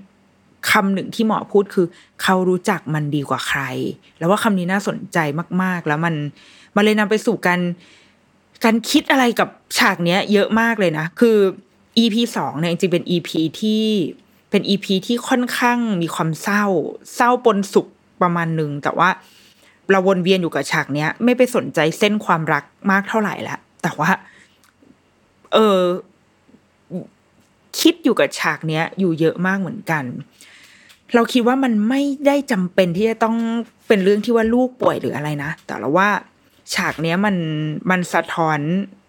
[0.70, 1.86] คำหนึ่งที่หมอพูดคือ
[2.22, 3.60] เขารู้จักมันดีกว่าใคร
[4.18, 5.18] แล้วว่าคำนี้น่าสนใจ
[5.62, 6.14] มาก ๆ แล้วมัน
[6.76, 7.60] มันเลยนำไปสู่การ
[8.64, 9.48] การคิดอะไรกับ
[9.78, 11.36] ฉากเนี้ย เยอะมากเลยนะ คือ
[11.98, 13.28] EP สองเนี่ยจริงๆเป็น EP
[13.60, 13.84] ที่
[14.50, 16.64] เป็น EP ที่ค่อนข้างมีความเศร้า
[17.14, 17.86] เศร้าปนสุข
[18.22, 19.08] ประมาณหนึ่งแต่ว่า
[19.90, 24.10] เราวนเวียนอยู่กับฉากเนี้ย ไม่ไปสนใจเส้นความรักมากเท่าไหร่แล้วแต่ว่า
[25.52, 25.80] เออ
[27.80, 30.04] คิดอยู่กับฉากเนี้ย อยู่เยอะมากเหมือนกัน
[31.14, 33.36] เราคิดว่ามันไม่ได้จำเป็นที่จะต้อง
[33.88, 36.08] เป็นเรื่องที่ว่าลูกป่วยหรืออะไรนะ แต่เราว่า
[36.74, 37.36] ฉากเนี้ยมัน
[37.90, 38.60] มันสะท้อน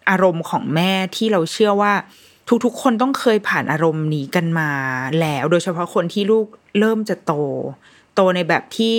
[0.09, 1.93] อารมณ์ของแม่ที่เราเชื่อว่า
[2.65, 4.69] ทุกๆ คนต้องเคยผ่านอารมณ์นี้กันมา
[5.21, 6.45] แล้ว โดยเฉพาะคนที่ลูก
[6.79, 7.33] เริ่มจะโต
[8.15, 8.93] โตในแบบที่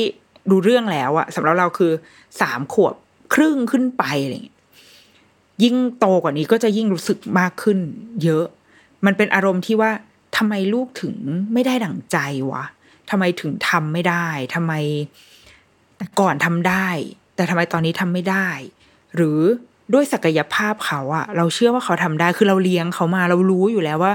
[0.50, 1.92] ดูเรื่องแล้วอะสำหรับเราคือ
[2.40, 2.94] สามขวบ
[3.34, 4.58] ครึ่งขึ้นไปอะไรเงี้ย
[5.62, 7.78] ยิ่งโตกว่านี้ก็จะยิ่งรู้สึกมากขึ้น
[8.24, 8.44] เยอะ
[9.06, 9.90] มันเป็นอารมณ์ที่ว่า
[10.36, 11.14] ทำไมลูกถึง
[11.52, 12.18] ไม่ได้ดั่งใจ
[12.50, 12.64] วะ
[13.10, 14.72] ทำไมถึงทำไม่ได้ทำไม
[15.96, 16.88] แต่ก่อนทำได้
[17.36, 18.48] แต่ทำไมตอนนี้ทำไม่ได้
[19.16, 19.40] หรือ
[19.92, 24.12] ด้วยศักยภาพเขาอะเราเชื่อว่าเขาทำได้คือเราเลี้ยงเขามาเรารู้อยู่แล้วว่า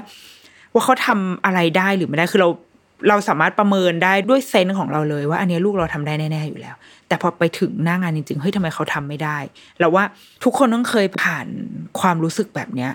[0.74, 2.50] ว่าเขาทำอะไรได้หรือไม่ได้คือเรา
[3.10, 6.76] เราสามารถประเมินได้ด้วยเซนส์ของเราเลยว่า อันนี้ลูกเราทำได้แน่ๆอยู่แล้ว
[7.08, 9.38] แต่พอไปถึงหน้างานจริงๆเฮ้ยทำไมเขาทำไม่ได้
[9.80, 10.04] เราว่า
[10.44, 11.48] ทุกคนต้องเคยผ่าน
[12.00, 12.92] ความรู้สึกแบบเนี้ย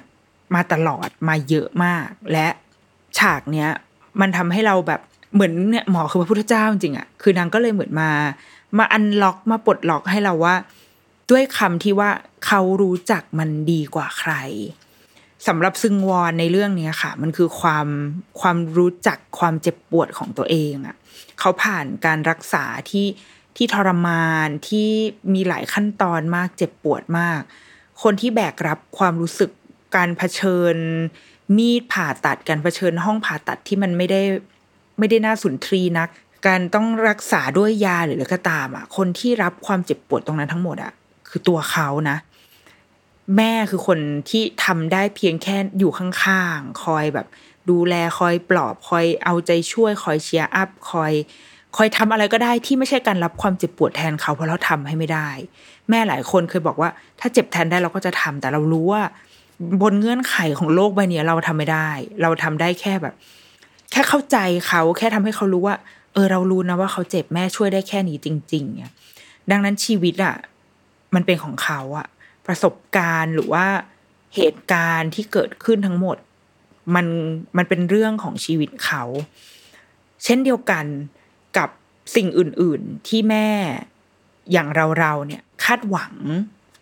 [0.54, 2.46] มาตลอดมาเยอะมาก และ
[3.18, 3.68] ฉากเนี้ย
[4.20, 5.00] มันทำให้เราแบบ
[5.34, 8.10] เหมือนเนี่ยหมอคือพระพุทธเจ้าจริงๆอะคือนางก็เลยเหมือนมา
[8.78, 10.54] มาอันล็อกมาปลดล็อกให้เราว่า
[11.30, 12.10] ด้วยคำที่ว่า
[12.46, 14.32] เขารู้จักมันดีกว่าใคร
[15.46, 17.86] สำหรับซึงวอนในเรื่องนี้ค่ะ มันคือความ
[18.40, 20.96] ความรู้จักความเจ็บปวดของตัวเองอะ่ะ
[21.40, 23.06] เขาผ่านการรักษาที่
[23.56, 24.88] ที่ทรมานที่
[25.34, 27.40] มีหลายขั้นตอนมากเจ็บปวดมาก
[28.02, 29.50] คนที่แบกรับความรู้สึก
[29.96, 30.76] การเผชิญ
[31.56, 34.22] มีดผ่าตัดการเผชิญห้องผ่าตัดที่มันไม่ได้
[35.00, 36.08] ไม่ได้น่าสุนทรีนัก
[36.46, 40.92] การต้องรักษาด้วยยาหรืออะไรก็ตามอะ คนที่รับความเจ็บปวดตรงนั้นทั้งหมดอะ
[41.28, 42.16] คือตัวเขานะ
[43.36, 43.98] แม่คือคน
[44.30, 47.26] ที่ทำได้เพียงแค่อยู่ข้างๆ คอยแบบ
[47.70, 51.12] ดูแลคอยปลอบคอยเอาใจช่วย คอยเชียร์อัพคอย
[51.76, 55.28] คอยทำอะไรก็ได้ที่ไม่ใช่การรับความเจ็บปวดแทนเขาเพราะเราทำให้ไม่ได้
[55.88, 59.02] แม่หลายคนเคยบอกว่า ถ้าเจ็บแทนได้เราก็จะทำแต่เรารู้ว่า
[59.82, 61.90] บนเงื่อนไขของโลกใบนี้เราทำไม่ได้
[62.22, 63.14] เราทำได้แค่แบบ
[63.90, 64.37] แค่เข้าใจ
[64.68, 65.76] เขาแค่ทำให้เขารู้ว่า
[66.12, 68.92] เออเรารู้นะว่าเขาเจ็บแม่ช่วยได้แค่นี้จริง ๆ เนี่ย
[69.50, 70.37] ดังนั้นชีวิตอะ
[71.14, 72.07] มันเป็นของเขาอะ
[72.46, 73.66] ประสบการณ์หรือว่า
[74.37, 76.16] เหตุการณ์ที่เกิดขึ้นทั้งหมด
[76.94, 77.07] มัน
[77.57, 79.03] มันเป็นเรื่องของชีวิตเขา
[80.24, 80.87] เช่นเดียวกัน
[81.59, 81.68] กับ
[82.16, 83.48] สิ่งอื่น ๆ ที่แม่
[84.53, 86.14] อย่างเราเราเนี่ยคาดหวัง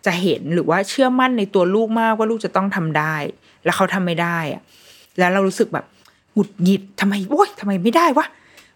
[0.05, 3.15] จะเห็นหรือว่าเชื่อมั่นในตัวลูกมากว่าลูกจะต้องทำได้
[3.63, 4.61] แล้วเขาทำไม่ได้อะ
[5.17, 5.85] แล้วเรารู้สึกแบบ
[6.33, 8.25] หงุดหงิดทำไมโว้ยทำไมไม่ได้วะ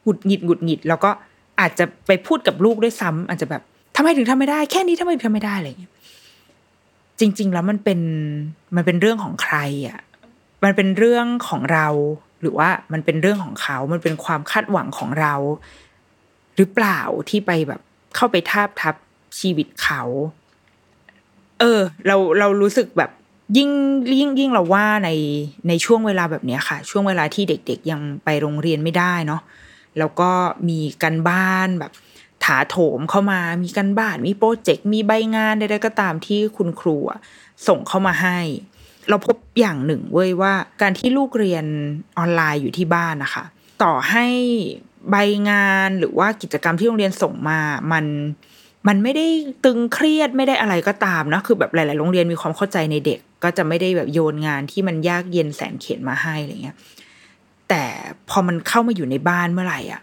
[0.03, 1.09] หงุดหงิดหงุดหงิด แล้วก็
[1.59, 3.61] อาจจะไปพูดกับลูกด้วยซ้ำอาจจะแบบ
[3.95, 5.91] ทำไมถึงทำไม่ได้ แค่นี้ทำไมถึงทำไม่ได้อะไรอย่างเงี้ย
[7.19, 7.99] จริง ๆ แล้วมันเป็น
[8.75, 9.99] มันเป็นเรื่องของใครอะ
[10.63, 11.87] มันเป็นเรื่องของเรา
[12.41, 15.33] หรือว่ามันเป็นเรื่องของเขา มันเป็นความคาดหวังของเรา
[16.55, 17.81] หรือเปล่าที่ไปแบบ
[18.15, 18.95] เข้าไปทาบทับ
[19.39, 20.01] ชีวิตเขา
[21.59, 23.11] เออ เราเรารู้สึกแบบ
[23.57, 23.69] ยิ่ง
[24.19, 25.09] ยิ่งยิ่งเราว่าใน
[25.67, 29.41] ในช่วงเวลาแบบนี้ค่ะ ช่วงเวลาที่เด็ก ๆ ยังไปโรงเรียนไม่ได้เนาะ
[29.99, 30.31] แล้วก็
[30.69, 31.91] มีกันบ้านแบบ
[32.45, 36.97] ถาโถมเข้ามามีกันบ้านมีโปรเจกต์มีใบงานใดๆก็ตามที่คุณครู
[37.67, 38.39] ส่งเข้ามาให้
[39.09, 41.65] เราพบอย่างหนึ่งเว้ยว่า การที่ลูกเรียน
[42.17, 43.43] ออนไลน์อยู่ที่บ้านนะคะ
[43.83, 44.27] ต่อให้
[45.11, 45.15] ใบ
[45.49, 47.59] งานหรือว่ากิจกรรมที่โรงเรียนส่งมา
[47.91, 48.05] มัน
[48.88, 49.26] มันไม่ได้
[49.65, 56.78] ตึงเครียดไม่ได้อะไรก็ตามนะคือแบบหลาย ๆ โรงเรียนมีความเข้าใจในเด็ก ก็จะไม่ได้แบบโยนงานที่มันยากเย็นแสนเข็นมาให้อะไรเงี้ย
[57.69, 57.84] แต่
[58.30, 60.02] พอมันเข้ามาอยู่ในบ้านเมื่อไหร่อะ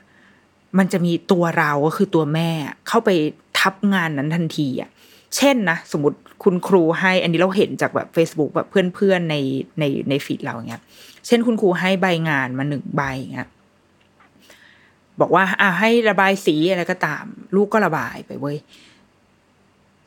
[0.78, 2.50] มันจะมีตัวเราก็คือตัวแม่
[2.88, 3.10] เข้าไป
[3.58, 4.90] ทับงานนั้นทันทีอะ
[5.36, 9.36] เช่นนะสมมติคุณครูให้ อันนี้เราเห็นจากแบบ Facebook แบบเพื่อน ๆ ใน
[9.78, 10.82] ในในฟีดเราเงี้ย
[11.26, 13.48] เช่นคุณครูให้ใบงานมาหนึ่งใบเงี้ย
[15.20, 18.56] บอกว่า อ่าให้ระบายสีอะไรก็ตาม ลูกก็ระบายไปเว้ย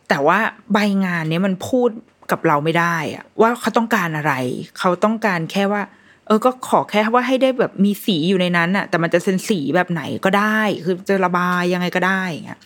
[0.10, 0.40] แต่ว่า
[0.74, 1.90] ใบงานเนี้ยมันพูด
[2.32, 4.34] กับเราไม่ได้อะว่าเขาต้องการอะไร
[4.80, 5.82] เขาต้องการแค่ว่า
[6.28, 12.60] เออก็ขอแค่ว่าให้ได้แบบมีสีอยู่ในนั้นอะแต่มันจะเซนสีแบบไหนก็ได้ คือจะระบายยังไงก็ได้เงี้ย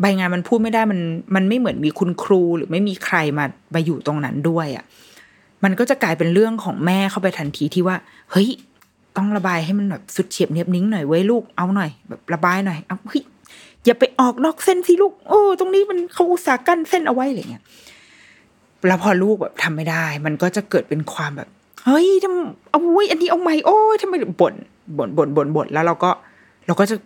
[0.00, 1.00] ใบงานมันพูดไม่ได้มัน
[1.34, 4.84] มันไม่เหมือนมีคุณครูหรือไม่มีใครมามาอยู่ตรงนั้นด้วยอะ่ะ
[5.64, 7.96] มันก็จะกลายเป็นเรื่องของแม่เข้าไปทันทีที่ว่า
[8.30, 8.48] เฮ้ย
[9.16, 13.22] ต้องระบายให้มันแบบสุดเฉียบเนียบนิ้งหน่อยเว้ยลูกเอาหน่อยแบบระบายหน่อยเอาเฮ้ย
[13.84, 17.62] อย่าไปออกนอกเส้นสิลูกโอ้ตรงนี้มันเขาอุตส่าห์กั้นเส้นเอาไว้อะไรเงี้ย
[18.86, 21.48] แล้วพอลูกแบบทำไม่ได้ มันก็จะเกิดเป็นความแบบ
[21.84, 24.54] เฮ้ยทำเอาไว้อันนี้เอาใหม่โอ้ยทำไมบ่น
[24.98, 26.10] บ่นบ่นบ่นบ่นแล้วเราก็
[26.66, 26.96] เราก็จะ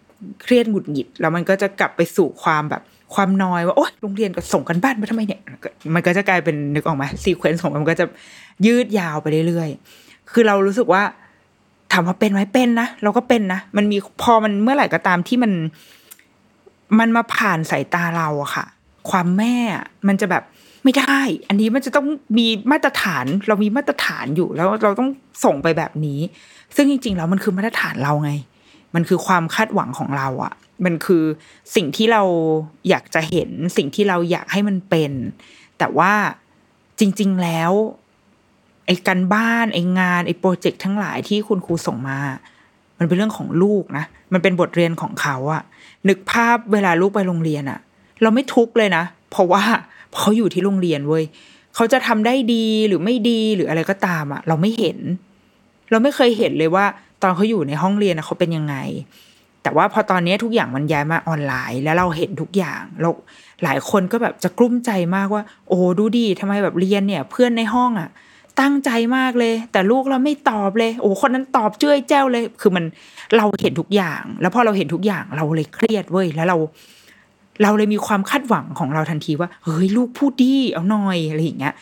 [0.43, 2.83] เครียดหงุดหงิด แล้วมันก็จะกลับไปสู่ความแบบ
[3.15, 5.41] ความนอยว่าโอ๊ยโรงเรียนก็ส่งกันบ้านมาทำไมเนี่ย
[5.95, 8.07] มันก็จะกลายเป็นนึกออกไหมซีเควนซ์ของมันก็จะ
[8.67, 11.03] ยืดยาวไปเรื่อยๆ คือเรารู้สึกว่า
[11.95, 15.53] ถามว่าเป็นไหมเป็นนะเราก็เป็นนะมันมีพอมันเมื่อไหร่ก็ตามที่มัน
[16.99, 18.67] มันมาผ่านสายตาเราอะค่ะ
[19.11, 19.57] ความแม่
[20.09, 20.45] มันจะแบบ
[20.85, 22.07] ไม่ได้ อันนี้มันจะต้อง
[22.39, 25.11] มีมาตรฐาน เรามีมาตรฐานอยู่แล้วเราต้อง
[25.45, 26.21] ส่งไปแบบนี้
[26.77, 28.33] ซึ่งจริงๆแล้วมันคือมาตรฐานเราไง
[28.95, 30.55] มันคือความคาดหวังของเราอะ
[30.85, 31.25] มันคือ
[31.75, 32.23] สิ่งที่เรา
[32.89, 35.13] อยากจะเห็นสิ่งที่เราอยากให้มันเป็น
[35.79, 36.13] แต่ว่า
[37.01, 37.73] จริง ๆ แล้ว
[38.87, 42.19] ไอ้การบ้านไอ้งานไอ้โปรเจกต์ทั้งหลายที่คุณครูส่งมา
[42.99, 45.63] มันเป็นเรื่องของลูกนะ มันเป็นบทเรียนของเขาอะ
[46.09, 47.79] นึกภาพเวลาลูกไปโรงเรียนอะ
[48.23, 49.63] เราไม่ทุกเลยนะ เพราะว่า
[50.21, 51.25] เขาอยู่ที่โรงเรียนเว้ย
[51.75, 54.99] เขาจะทำได้ดีหรือไม่ดีหรืออะไรก็ตามอะเราไม่เห็น
[55.91, 56.85] เราไม่เคยเห็นเลยว่า
[57.23, 58.77] ตอนเขาอยู่ในห้องเรียนเขาเป็นยังไง
[59.63, 63.11] แต่ว่าพอตอนนี้ทุกอย่างมันย้ายมาออนไลน์ แล้วเราเห็นทุกอย่างเรา
[63.65, 68.09] หลายคนก็แบบจะกลุ้มใจมากว่า โอ้ดูดีทำไมแบบเรียนเนี่ย เพื่อนในห้องอะ
[68.61, 72.85] ตั้งใจมากเลย แต่ลูกเราไม่ตอบเลย โอ้คนนั้นตอบเจ้ยแจ้วเลย คือมัน
[73.37, 76.57] เราเห็นทุกอย่าง แล้วพอเราเห็นทุกอย่างเราเลยเครียดเว้ยแล้วเรา
[77.63, 81.75] เราเลยมีความคาดหวังของเราทันทีว่าเฮ้ยลูกพูดดีเอาหน่อยอะไรอย่างเงี้ย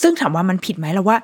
[0.00, 1.18] ซึ่งถามว่ามันผิดไหมเราว่า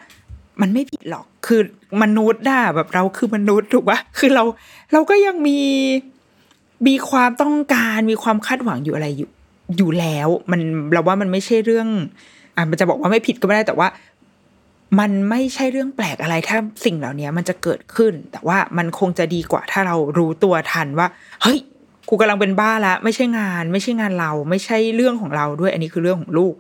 [0.60, 1.60] มันไม่ผิดหรอกคือ
[2.02, 4.44] มนุษย์ด่าแบบเราคือมนุษย์ถูกปะคือเรา
[4.92, 5.58] เราก็ยังมี
[6.86, 9.28] มีความต้องการมีความคาดหวังอยู่อะไรอยู่
[9.76, 10.60] อยู่แล้ว มัน
[10.92, 11.88] เราว่ามันไม่ใช่เรื่อง
[12.56, 13.88] อะมันจะบอกว่าไม่ผิดก็ไม่ได้แต่ว่า
[14.98, 21.08] มันไม่ใช่เรื่องแปลกอะไรถ้าสิ่งเหล่านี้มันจะเกิดขึ้น แต่ว่ามันคงจะดีกว่าถ้าเรารู้ตัวทันว่า
[21.42, 21.58] เฮ้ย
[22.08, 26.54] กูกำลังเป็นบ้าแล้วไม่ใช่งาน ไม่ใช่งานเรา ไม่ใช่เรื่องของเราด้วย อันนี้คือเรื่องของลูก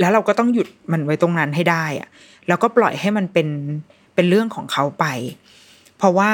[0.00, 2.08] แล้วเราก็ต้องหยุดมันไว้ตรงนั้นให้ได้อะ
[2.48, 3.48] แล้วก็ปล่อยให้มันเป็น
[4.14, 5.06] เป็นเรื่องของเขาไป
[5.98, 6.30] เพราะว่า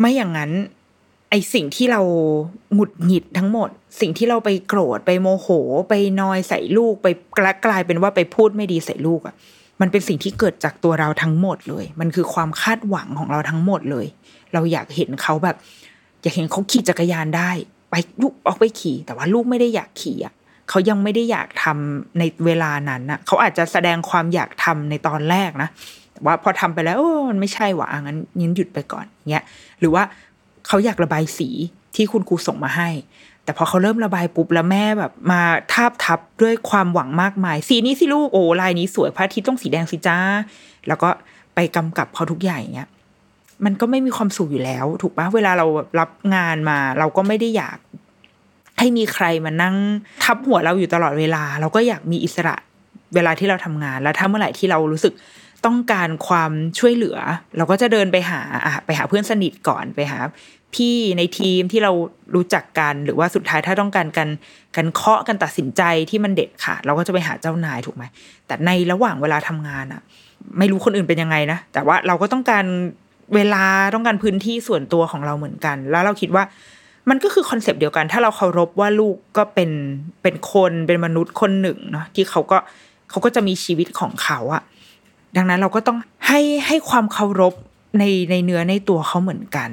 [0.00, 0.50] ไม่อย่างนั้น
[1.30, 2.00] ไอสิ่งที่เรา
[2.74, 3.68] หงุดหงิดทั้งหมด
[4.00, 5.48] สิ่งที่เราไปโกรธไปโมโห
[5.88, 7.06] ไปนอยใส่ลูกไป
[7.66, 9.34] กลายเป็นว่าไปพูดไม่ดีใส่ลูกอะ
[9.80, 14.06] มันเป็นสิ่งที่เกิดจากตัวเราทั้งหมดเลย มันคือความคาดหวังของเราทั้งหมดเลย
[14.54, 15.56] เราอยากเห็นเขาแบบ
[16.22, 17.50] อยากเห็นเขาขี่จักรยานได้
[17.90, 20.34] ไปลูกออกไปขี่ แต่ว่าลูกไม่ได้อยากขี่อะ
[20.68, 25.68] เขายังไม่ได้อยากทำในเวลานั้นน่ะเขาอาจจะแสดงความอยากทำในตอนแรกนะ
[26.12, 29.44] แต่ว่าพอทำไปแล้วโอ้มันไม่ใช่หว่ะงั้นยินหยุดไปก่อนเงี้ย
[29.80, 30.02] หรือว่า
[30.66, 31.48] เขาอยากระบายสี
[31.96, 32.88] ที่คุณครูส่งมาให้
[33.48, 35.40] แต่พอเขาเริ่มระบายปุ๊บแล้วแม่แบบ มา
[35.72, 40.18] ทาบทับด้วยความหวังมากมาย สีนี้สิลูกโอ้ลายนี้สวยพระอาทิตย์ต้องสีแดงสิจ้า
[40.88, 41.08] แล้วก็
[41.54, 42.88] ไปกำกับเขาทุกอย่างเงี้ย
[43.64, 45.66] มันก็ไม่มีความสุขอยู่แล้ว ถูกปะเวลาเรา
[46.00, 47.78] รับงานมา เราก็ไม่ได้อยาก
[48.78, 49.76] ให้มีใครมานั่ง
[50.24, 52.56] ทับหัวเราอยู่ตลอดเวลา เราก็อยากมีอิสระ
[53.14, 55.14] เวลาที่เราทำงานแล้วถ้าเมื่อไหร่ที่เรารู้สึก
[55.66, 57.18] ต้องการความช่วยเหลือ
[57.56, 60.18] เราก็จะเดินไปหาอะไปหาเพื่อนสนิทก่อนไปหา
[60.74, 61.92] พี่ในทีมที่เรา
[62.34, 64.28] รู้จักกัน หรือว่าสุดท้ายถ้าต้องการกัน
[64.76, 68.04] กันเคาะกันตัดสินใจที่มันเด็ดขาดเราก็จะไปหาเจ้านายถูกไหม
[68.46, 70.00] แต่ในระหว่างเวลาทำงานอะ
[70.58, 72.64] ไม่รู้คนอื่นเป็นยังไงนะแต่ว่าเราก็ต้องการ
[73.34, 76.44] เวลาต้องการพื้นที่ส่วนตัวของเราเหมือนกัน แล้วเราคิดว่า
[77.10, 79.70] มันก็คือคอนเซปต์เดียวกัน ถ้าเราเคารพว่าลูกก็เป็น
[80.22, 82.58] เป็นคนเป็นมนุษย์คนหนึ่งเนาะที่เขาก็
[83.10, 84.62] เขาก็จะมีชีวิตของเขาอะ
[85.36, 87.54] ดังนั้นเราก็ต้องให้ให้ความเคารพ
[87.98, 89.70] ในในเนื้อในตัวเขาเหมือนกัน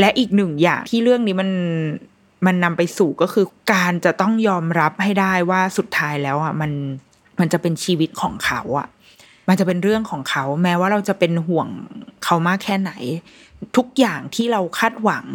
[0.00, 1.50] และอีกหนึ่งอย่างที่เรื่องนี้มัน
[2.46, 6.70] มันนำไปสู่ก็คือการจะต้องยอมรับให้ได้ว่าสุดท้ายแล้วอะมัน
[7.40, 8.88] มันจะเป็นชีวิตของเขาอะ
[9.48, 11.68] มันจะเป็นเรื่องของเขา แม้ว่าเราจะเป็นห่วง
[12.24, 12.92] เขามากแค่ไหน
[13.76, 15.26] ทุกอย่างที่เราคาดหวัง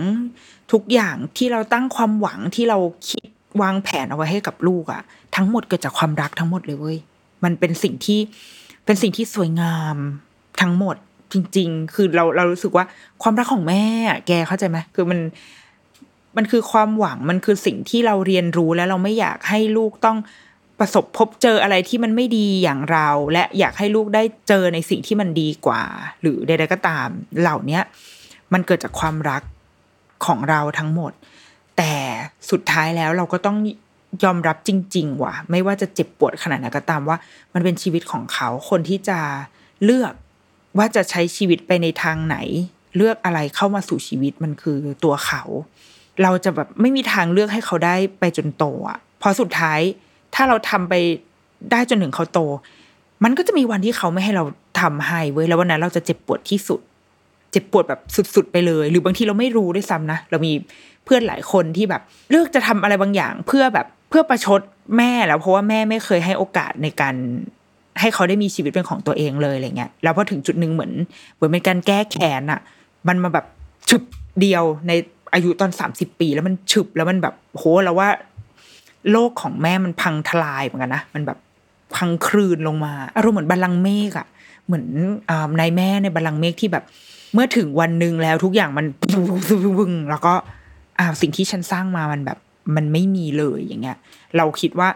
[0.73, 2.77] ทุกอย่างที่เราตั้งความหวังที่เรา
[3.09, 3.23] คิด
[3.61, 5.01] วางแผนเอาไว้ให้กับลูกอะ
[5.35, 6.97] ทั้งหมดเกิดจากความรักทั้งหมดเลยเว้ย
[7.43, 8.19] มันเป็นสิ่งที่
[8.85, 9.95] เป็นสิ่งที่สวยงาม
[10.61, 10.95] ทั้งหมด
[11.33, 12.85] จริง ๆ คือเราเรารู้สึกว่า
[13.21, 15.19] ความรักของแม่อะแกเข้าใจไหมคือมัน
[16.37, 20.17] มันคือความหวังมันคือสิ่งที่เราเรียนรู้แล้วเราไม่อยากให้ลูกต้อง
[20.79, 25.83] ประสบพบเจออะไรที่มันไม่ดีอย่างเรา และอยากให้ลูกได้เจอในสิ่งที่มันดีกว่า
[26.21, 27.07] หรือใดๆก็ตาม
[27.39, 27.83] เหล่าเนี้ย
[28.53, 29.41] มันเกิดจากความรัก
[30.25, 31.11] ของเราทั้งหมด
[31.77, 31.93] แต่
[32.51, 33.57] สุดท้ายแล้วเราก็ต้อง
[34.23, 37.17] ยอมรับจริง ๆ ว่ะ ไม่ว่าจะเจ็บปวดขนาดไหนก็ตามว่า
[37.53, 39.19] มันเป็นชีวิตของเขาคนที่จะ
[39.83, 40.13] เลือก
[40.77, 42.37] ว่าจะใช้ชีวิตไปในทางไหน
[42.95, 45.43] เลือกอะไรเข้ามาสู่ชีวิตมันคือตัวเขา
[46.23, 49.79] เราจะแบบไม่มีทางเลือกให้เขาได้ไปจนโตอะพราะสุดท้าย
[50.35, 50.93] ถ้าเราทำไป
[51.71, 52.39] ได้จนถึงเขาโต
[53.23, 54.43] มันก็จะมีวันที่เขาไม่ให้เรา
[54.81, 56.79] ทำให้เว้ยแล้ววันนั้นเราจะเจ็บปวดที่สุด
[57.51, 58.01] เจ็บปวดแบบ
[58.35, 60.53] สุด ๆ ไปเลย หรือบางทีเราไม่รู้ด้วยซ้ำนะเรามี
[61.05, 64.61] เพื่อนหลายคนที่แบบ เลือกจะทำอะไรบางอย่างเพื่อแบบเพื่อประชด
[64.97, 67.15] แม่แล้วเพราะว่าแม่ไม่เคยให้โอกาสในการ
[67.99, 70.91] ให้เขาได้มีชีวิตเป็นของตัวเองเลยอะไรเงี้ยแล้วพอถึงจุดหนึ่งเหมือน
[71.35, 72.59] เหมือนเป็นการแก้แค้นอะ
[73.07, 73.45] มันมาแบบ
[73.89, 74.03] ฉึบ
[74.41, 74.91] เดียวใน
[75.33, 78.09] อายุตอนสามสิบปี แล้วมันฉึบแล้วมันแบบโหแล้วว่า
[79.11, 81.37] โลกของแม่มันพังทลายเหมือนกันนะมันแบบ
[81.95, 84.27] พังคลืนลงมาอารมณ์เหมือนบัลลังเมฆอะ
[84.65, 84.85] เหมือน
[85.29, 86.83] อ่านายแม่ในบัลลังเมฆที่แบบ
[87.33, 88.85] เมื่อถึงวันหนึ่งแล้วทุกอย่างมัน
[89.79, 90.33] วึงแล้วก็
[90.99, 92.37] อ่าสิ่งที่ฉันสร้างมามันแบบ
[92.75, 93.97] มันไม่มีเลยอย่างเงี้ย
[94.37, 94.89] เราคิดว่า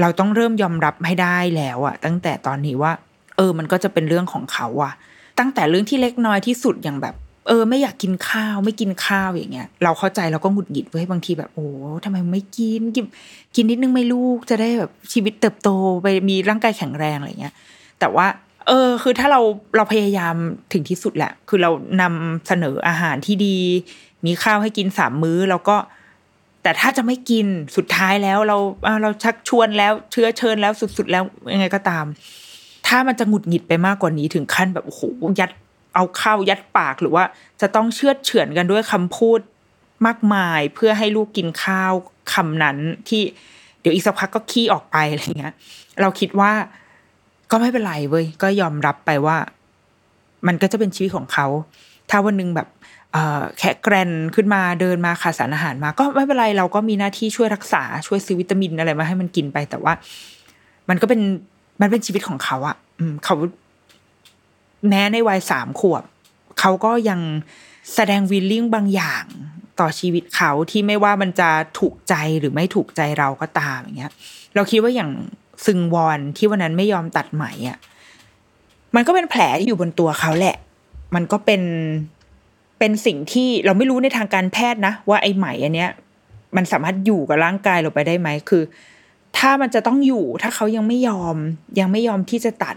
[0.00, 2.92] เราต้องเริ่มยอมรับให้ได้แล้วอะตั้งแต่ตอนนี้ว่า
[3.36, 4.92] เออ มันก็จะเป็นเรื่องของเขาอะ
[5.38, 7.14] ตั้งแต่เรื่องที่เล็กน้อยที่สุดอย่างแบบ
[7.48, 11.68] เออ ไม่อยากกินข้าวไม่กินข้าวอย่างเงี้ย เราเข้าใจเราก็หงุดหงิดเว้ยบางทีแบบโอ้
[12.04, 13.04] ทำไมไม่กินกิน
[13.54, 15.68] กินนิดนึงไม่ลูกจะได้แบบชีวิตเติบโต
[16.02, 17.54] ไปมีร่างกายแข็งแรงอะไรเงี้ย
[18.00, 18.26] แต่ว่า
[18.68, 19.40] เออคือถ้าเรา
[19.76, 20.34] เราพยายาม
[20.72, 23.56] ถึงที่สุดแหละ คือเรานำเสนออาหารที่ดี
[24.26, 25.76] มีข้าวให้กินสามมื้อ แล้วก็
[26.62, 27.46] แต่ถ้าจะไม่กิน
[27.76, 28.56] สุดท้ายแล้วเรา
[29.02, 32.04] เราชักชวนแล้วเชื้อเชิญแล้วสุดๆ แล้วยังไงก็ตาม
[32.86, 35.02] ถ้ามันจะหงุดหงิดไปมากกว่านี้ถึงขั้นแบบโอ้โห
[35.40, 35.50] ยัด
[35.94, 37.24] เอาข้าวยัดปากหรือว่า
[37.60, 39.40] จะต้องเชือดเฉือนกันด้วยคำพูด
[40.06, 41.92] มากมายเพื่อให้ลูกกินข้าว
[42.32, 42.76] คำนั้น
[43.08, 43.22] ที่
[43.80, 45.54] เดี๋ยวอีกสักพักก็ขี้ออกไปอะไรเงี้ย
[46.00, 46.52] เราคิดว่า
[47.50, 49.36] ก็ไม่เป็นไรเว้ยก็ยอมรับไปว่า
[50.46, 51.46] มันก็จะเป็นชีวิตของเขา
[52.10, 52.68] ถ้าวันหนึ่งแบบ
[53.58, 59.92] แขกแกรนขึ้นมาเดินมาขาดสารอาหารมา ก็ไม่เป็นไรเราก็มีหน้าที่ช่วยรักษาช่วยซื้อวิตามินอะไรมาให้มันกินไป แต่ว่า
[60.88, 61.20] มันก็เป็น
[61.80, 63.34] มันเป็นชีวิตของเขาอะอืมเขา
[64.88, 66.02] แม้ในวัยสามขวบ
[66.60, 67.20] เขาก็ยัง
[67.94, 69.24] แสดงวิลลิ่งบางอย่าง
[69.80, 74.12] ต่อชีวิตเขาที่ไม่ว่ามันจะถูกใจหรือไม่ถูกใจเราก็ตามอย่างเงี้ย
[74.54, 75.10] เราคิดว่าอย่าง
[75.66, 77.78] ซึงวอนที่วันนั้นไม่ยอมตัดไหมอะ
[78.94, 80.56] มันก็เป็นแผลที่อยู่บนตัวเขาแหละ
[81.14, 81.62] มันก็เป็น
[82.78, 85.90] เป็นสิ่งที่เราไม่รู้ในทางการแพทย์นะ ว่าไอ้ไหมอันเนี้ย
[86.56, 88.62] มันสามารถอยู่กับร่างกายเราไปได้ไหมคือ
[89.38, 91.36] ถ้ามันจะต้องอยู่ถ้าเขายังไม่ยอม
[91.80, 92.76] ยังไม่ยอมที่จะตัด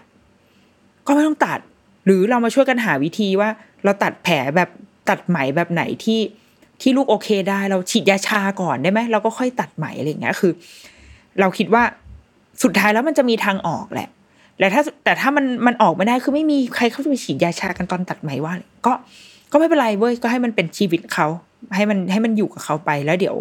[1.07, 1.59] ก็ไม่ต้องตัด
[2.05, 3.49] หรือเรามาช่วยกันหาวิธีว่า
[3.83, 4.69] เราตัดแผลแบบ
[5.09, 6.19] ตัดไหมแบบไหนที่
[6.81, 10.51] ที่ลูกโอเคได้ เราฉีดยาชาก่อนได้ไหมเราก็ค่อยตัดไหมอะไรอย่างเงี้ยคือ
[11.39, 11.83] เราคิดว่า
[12.63, 14.09] สุดท้ายแล้วมันจะมีทางออกแหละ
[14.59, 18.53] และถ้าแต่ถ้ามันมันออกไม่ได้คือไม่มีใครเขาจะไปฉีดยาชากันตอนตัดไหมว่า
[18.85, 18.93] ก็
[19.51, 21.27] ก็ไม่เป็นไรเว้ยก็ให้มันเป็นชีวิตเขา
[21.75, 23.35] ให้มันให้มันอยู่กับเขาไปแล้วเดี๋ยว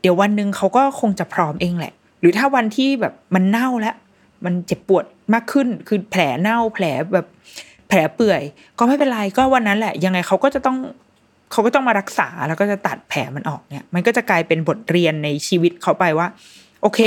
[0.00, 3.96] เดี๋ยววันหนึ่งเขาก็คงจะพร้อมเองแหละ หรือถ้าวันที่แบบมันเน่าแล้ว
[4.44, 7.26] มันเจ็บปวดมากขึ้นคือแผลเน่าแผลแบบ
[7.88, 8.42] แผลเปื่อย
[8.78, 10.76] ก็ไม่เป็นไรก็วันนั้นแหละ ยังไงเขาก็จะต้อง
[11.52, 16.26] เขาก็ต้องมารักษาแล้วก็จะตัดแผลมันออกเนี่ย มันก็จะกลายเป็นบทเรียนในชีวิตเขาไปว่า
[16.82, 17.00] โอเค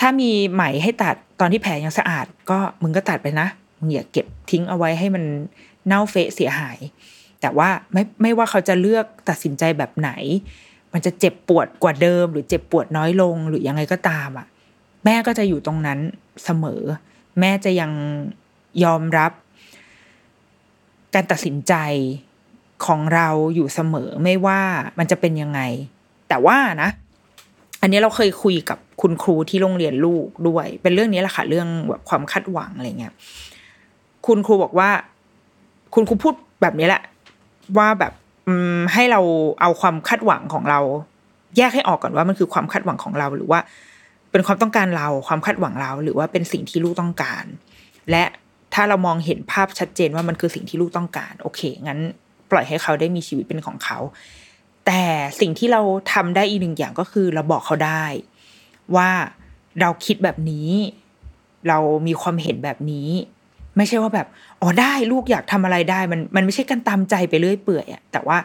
[0.00, 5.24] ถ้ามีไหมให้ตัดตอนที่แผลยังสะอาด ก็มึงก็ตัดไปนะมึงอย่าเก็บทิ้งเอาไว้ให้มัน
[5.86, 6.78] เน่าเฟะเสียหาย
[7.40, 10.10] แต่ว่าไม่ไม่ว่าเขาจะเลือกตัดสินใจแบบไหน
[10.92, 14.46] มันจะเจ็บปวดกว่าเดิม หรือเจ็บปวดน้อยลงหรือยังไงก็ตามอะ
[15.04, 15.98] แม่ก็จะอยู่ตรงนั้น
[16.44, 16.82] เสมอ
[17.40, 17.92] แม่จะยัง
[18.84, 19.32] ยอมรับ
[21.14, 21.74] การตัดสินใจ
[22.86, 24.60] ของเราอยู่เสมอไม่ว่า
[24.98, 25.60] มันจะเป็นยังไง
[26.28, 26.90] แต่ว่านะ
[27.82, 33.14] อันนี้เราเคยคุยกับคุณครูที่โรงเรียนลูกด้วย เป็นเรื่องนี้แหละค่ะ เรื่องแบบความคาดหวังอะไรเงี้ย
[34.26, 34.90] คุณครูบอกว่า
[35.94, 37.02] คุณครูพูดแบบนี้แหละ
[37.78, 38.12] ว่าแบบ
[38.92, 39.20] ให้เรา
[39.60, 40.80] เอาความคาดหวังของเรา
[41.56, 43.60] แยกให้ออกก่อนว่ามันคือความคาดหวังของเราหรือว่า
[44.30, 47.44] เป็นความต้องการเราความคาดหวังเรา หรือว่าเป็นสิ่งที่ลูกต้องการ
[48.10, 48.24] และ
[48.74, 52.00] ถ้าเรามองเห็นภาพชัดเจนว่ามันคือสิ่งที่ลูกต้องการ โอเค งั้น
[52.50, 53.98] ปล่อยให้เขาได้มีชีวิตเป็นของเขา
[54.88, 55.04] แต่
[55.40, 55.80] สิ่งที่เรา
[56.12, 58.04] ทำได้อีกหนึ่งอย่างก็คือเราบอกเขาได้
[58.96, 59.10] ว่า
[59.80, 60.70] เราคิดแบบนี้
[61.68, 63.08] เรามีความเห็นแบบนี้
[63.76, 64.26] ไม่ใช่ว่าแบบ
[64.60, 68.38] อ๋อได้ลูกอยากทำอะไรได้ มันมันไม่ใช่การตามใจไปเรื่อยเปื่อยอะแต่ว่า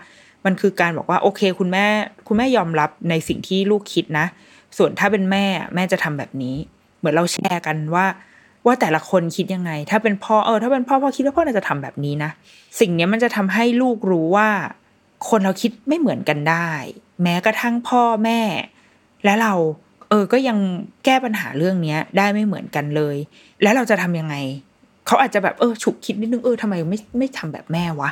[0.45, 1.86] มันคือการบอกว่าโอเค คุณแม่
[2.27, 4.25] คุณแม่ยอมรับในสิ่งที่ลูกคิดนะ
[4.77, 6.56] ส่วนถ้าเป็นแม่แม่จะทำแบบนี้
[6.97, 8.06] เหมือนเราแชร์กันว่า
[8.65, 12.32] ว่าแต่ละคนคิดยังไง ถ้าเป็นพ่อเออถ้าเป็นพ่อพ่อคิดว่าพ่อน่าจะทำแบบนี้นะ
[12.79, 14.49] สิ่งนี้มันจะทำให้ลูกรู้ว่า
[15.29, 16.69] คนเราคิดไม่เหมือนกันได้
[17.23, 18.41] แม้กระทั่งพ่อแม่
[19.25, 19.53] และเรา
[20.09, 20.57] เออก็ยัง
[21.05, 23.15] แก้ปัญหาเรื่องเนี้ย ได้ไม่เหมือนกันเลย
[23.62, 24.36] แล้วเราจะทำยังไง
[25.07, 28.09] เขาอาจจะแบบเออฉุกคิดนิดนึงเออทำไมไม่ไม่ทำแบบแม่วะ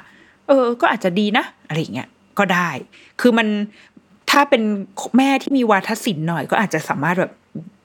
[0.48, 2.08] เออ ก็อาจจะดีนะอะไรเงี้ย
[2.40, 2.70] ก็ได้
[3.22, 3.48] คือมัน
[4.32, 4.62] ถ้าเป็น
[5.18, 7.32] แม่ที่มีวาทศิลป์หน่อย ก็อาจจะสามารถแบบ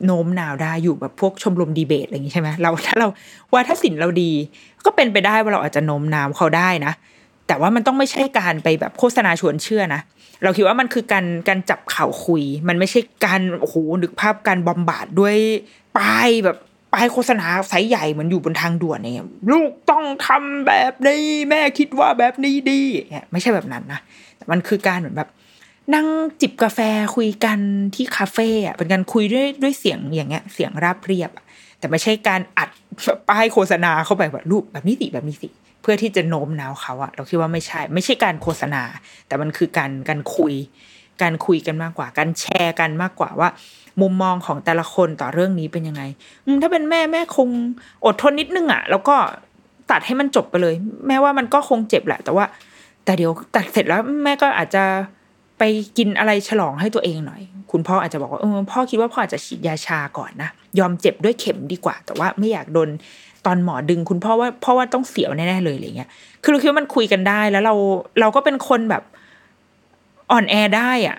[0.04, 3.08] โน้มน้าวได้อยู่แบบพวกชมรมดีเบตอะไรอย่างนี้ใช่ไหมเราถ้าเรา
[3.54, 4.30] วาทศิลป์เราดี
[4.84, 6.92] ก็เป็นไปได้ว่าเราอาจจะโน้มน้าวเขาได้นะ
[7.46, 10.00] แต่ว่ามันต้องไม่ใช่การไปแบบโฆษณาชวนเชื่อนะ
[10.42, 15.36] เราคิดว่ามันคือการการจับเข่าคุย มันไม่ใช่การโอ้โหนึกภาพการบำบัดด้วย
[15.96, 16.56] ป้ายแบบ
[16.92, 22.80] ป้ายโฆษณาไซส์ใหญ่เหมือนอยู่บนทางด่วนเนี่ยลูกต้องทำแบบนี้แม่คิดว่าแบบนี้ดี
[23.10, 24.00] เนี่ยไม่ใช่แบบนั้นนะ
[24.36, 25.28] แต่มันคือการเหมือนแบบ
[25.94, 26.06] นั่ง
[26.40, 26.78] จิบกาแฟ
[27.16, 27.58] คุยกัน
[27.94, 31.44] ที่คาเฟ่อะเป็นการคุยด้วยด้วยเสียงอย่างเงี้ย เสียงราบเรียบอะ
[31.78, 32.68] แต่ไม่ใช่การอัด
[33.28, 38.82] ป้ายโฆษณาเข้าไปแบบรูปแบบนี้สิแบบนี้สิเพื่อที่จะโน้มน้าวเขาอะเราคิดว่าไม่ใช่ ไม่ใช่การโฆษณา
[39.26, 40.54] แต่มันคือการการคุย
[41.22, 43.48] การคุยกันมากกว่า การแชร์กันมากกว่าว่า
[44.00, 46.02] มุมมองของแต่ละคนต่อเรื่องนี้เป็นยังไง
[46.62, 47.48] ถ้าเป็นแม่แม่คง
[48.04, 49.16] อดทนนิดนึงอะแล้วก็
[49.90, 50.74] ตัดให้มันจบไปเลย
[51.06, 52.44] แม้ว่ามันก็คงเจ็บแหละ แต่ว่า
[53.04, 54.84] แต่เดี๋ยวตัดเสร็จแล้วแม่ก็อาจจะ
[55.58, 55.62] ไป
[55.98, 62.88] กินอะไรฉลองให้ตัวเองหน่อย คุณพ่ออาจจะบอกว่าเออพ่อคิดว่าพ่ออาจจะฉีดยาชาก่อนนะ ยอมเจ็บด้วยเข็มดีกว่า แต่ว่าไม่อยากโดน
[63.46, 66.08] ตอนหมอดึงคุณพ่อว่าพ่อว่าต้องเสียวแน่ๆเลยอะไรเงี้ย
[66.42, 67.74] คือเราคิดว่ามันคุยกันได้แล้วเรา
[68.20, 69.02] เราก็เป็นคนแบบ
[70.30, 71.16] อ่อนแอได้อะ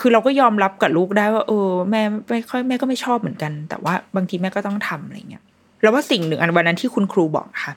[0.00, 5.42] คือเราก็ยอมรับกับลูกได้ว่า เออ แม่ไม่ค่อยแม่ก็ไม่ชอบเหมือนกัน แต่ว่าบางทีแม่ก็ต้องทำอะไรเงี้ย
[5.82, 7.72] แล้วว่าสิ่งหนึ่งอันวันนั้นที่คุณครูบอกค่ะ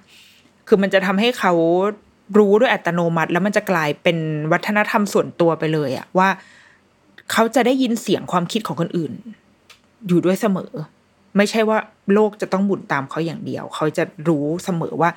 [0.68, 1.54] คือมันจะทำให้เขา
[2.38, 4.18] รู้ด้วยอัตโนมัติ แล้วมันจะกลายเป็น
[4.52, 6.30] วัฒนธรรมส่วนตัวไปเลยอะว่า
[7.32, 9.14] เขาจะได้ยินเสียงความคิดของคนอื่น
[10.08, 10.72] อยู่ด้วยเสมอ
[11.38, 11.78] ไม่ใช่ว่า
[12.14, 15.10] โลกจะต้องบุนตามเขาอย่างเดียว เขาจะรู้เสมอว่า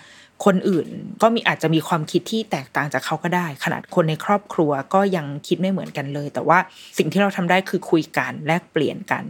[0.45, 0.87] คนอื่น
[1.23, 6.59] ก็มีอาจจะมีความคิดที่แตกต่างจากเขาก็ได้ ขนาดคนในครอบครัวก็ยังคิดไม่เหมือนกันเลย แต่ว่า
[6.99, 9.25] สิ่งที่เราทำได้คือคุยกันแลกเปลี่ยนกัน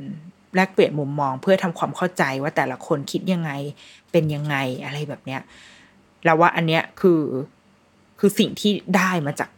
[0.57, 3.51] แลกเปลี่ยนมุมมองเพื่อทำความเข้าใจว่าแต่ละคนคิดยังไง
[4.13, 5.41] เป็นยังไงอะไรแบบเนี้ย
[6.25, 7.23] เราว่าอันเนี้ยคือ
[8.19, 9.49] คือสิ่งที่ได้มาจาก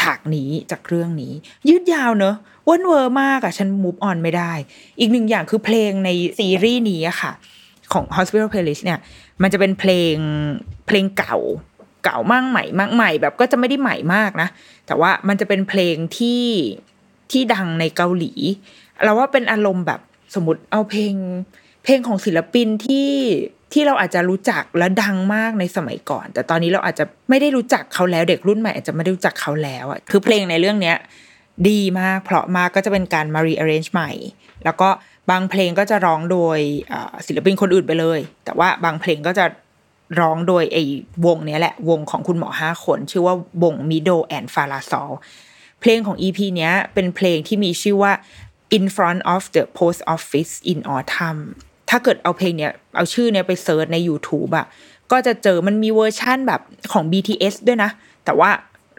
[0.00, 1.32] ฉากนี้จากเรื่องนี้
[1.68, 2.36] ยืดยาวเนอะ
[2.68, 4.52] ว้นเวอร์มากอะฉันมูฟออนไม่ได้
[4.98, 7.32] อีกหนึ่งอย่างคือเพลงในซีรีส์นี้อะค่ะ
[7.92, 8.98] ของ Hospital Playlist เนี่ย
[9.42, 10.14] มันจะเป็นเพลง
[10.86, 11.36] เพลงเก่า
[12.04, 14.48] เก่ามากใหม่มากใหม่แบบก็จะไม่ได้ใหม่มากนะ
[14.86, 16.44] แต่ว่ามันจะเป็นเพลงที่
[17.30, 18.32] ที่ดังในเกาหลี
[19.04, 20.00] เราว่าเป็นอารมณ์แบบ
[20.34, 21.14] สมมติเอาเพลง
[21.84, 23.10] เพลงของศิลปินที่
[23.72, 30.96] ที่เราอาจจะรู้จักและดังมากในสมัยก่อน แต่ตอนนี้เราอาจจะไม่ได้รู้จักเขาแล้ว เด็กรุ่นใหม่อาจจะไม่ได้รู้จักเขาแล้วอะคือเพลงในเรื่องเนี้ย
[31.68, 34.10] ดีมาก เพราะมากก็จะเป็นการมา rearrange ใหม่
[34.64, 34.88] แล้วก็
[35.30, 36.58] บางเพลงก็จะร้องโดย
[37.26, 39.44] ศิลปินคนอื่นไปเลย แต่ว่าบางเพลงก็จะ
[40.20, 40.82] ร้องโดยไอ้
[41.26, 45.10] วงเนี้ยแหละ วงของคุณหมอห้าคน ชื่อว่าวงมิโดแอนด์ฟาลาซอล
[45.80, 48.12] เพลงของ EP เนี้ยเป็นเพลงที่มีชื่อว่า
[48.76, 51.40] in front of the post office in autumn
[51.90, 54.66] ถ้าเกิดเอาเพลงเนี้ยเอาชื่อเนี้ยไป search ใน YouTube อะ
[55.12, 56.60] ก็จะเจอมันมีเวอร์ชั่นแบบ
[56.92, 57.90] ของ BTS ด้วยนะ
[58.24, 58.50] แต่ว่า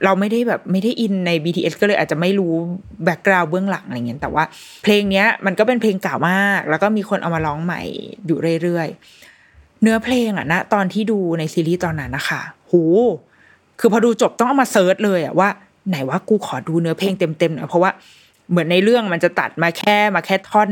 [0.06, 2.54] เราไม่ได้แบบไม่ได้อินใน BTS ก็เลยอาจจะไม่รู้
[3.04, 4.44] background เบื้องหลังอะไรเงี้ยแต่ว่า
[4.84, 7.82] เพลงเนี้ยมันก็เป็นเพลงเก่ามาก แล้วก็มีคนเอามาร้องใหม่
[8.26, 12.74] อยู่เรื่อยๆ เนื้อเพลงอะนะตอนที่ดูในซีรีส์ตอนนั้นนะคะโห
[13.80, 15.50] คือพอดูจบต้องเอามา search เลยอะว่า
[15.90, 17.92] ไหนว่ากูขอดูเนื้อเพลงเต็มๆหน่อยเพราะว่า
[18.50, 20.70] เหมือนในเรื่องมันจะตัดมาแค่มาแค่ท่อน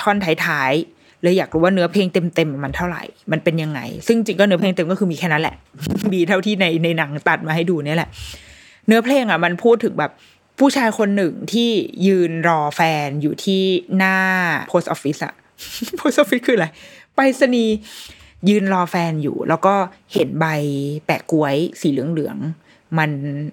[0.00, 3.02] ท่อนท้ายๆ เลยอยากรู้ว่าเนื้อเพลงเต็มๆมันเท่าไหร่
[3.32, 5.56] มันเป็นยังไง ซึ่งจริงก็เนื้อเพลงเต็มก็คือมีแค่นั้นแหละ
[6.12, 8.10] มีเท่าที่ในในหนังตัดมาให้ดูเนี่ยแหละ
[8.86, 10.12] เนื้อเพลงอะมันพูดถึงแบบ
[10.58, 11.70] ผู้ชายคนหนึ่งที่
[12.06, 13.62] ยืนรอแฟนอยู่ที่
[13.96, 14.16] หน้า
[14.70, 15.34] post office อะ
[15.98, 16.66] post office คืออะไร
[17.14, 17.76] ไปรษณีย์
[18.48, 19.74] ยืนรอแฟนอยู่ แล้วก็
[20.12, 20.46] เห็นใบ
[21.06, 23.10] แปะกล้วยสีเหลืองๆมัน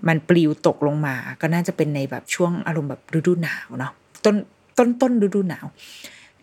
[0.08, 3.92] มันปลิวตกลงมา ก็น่าจะเป็นในแบบช่วงอารมณ์แบบฤดูหนาวเนาะ
[4.26, 4.36] ต้น
[4.78, 5.66] ต้นต้นฤดูหนาว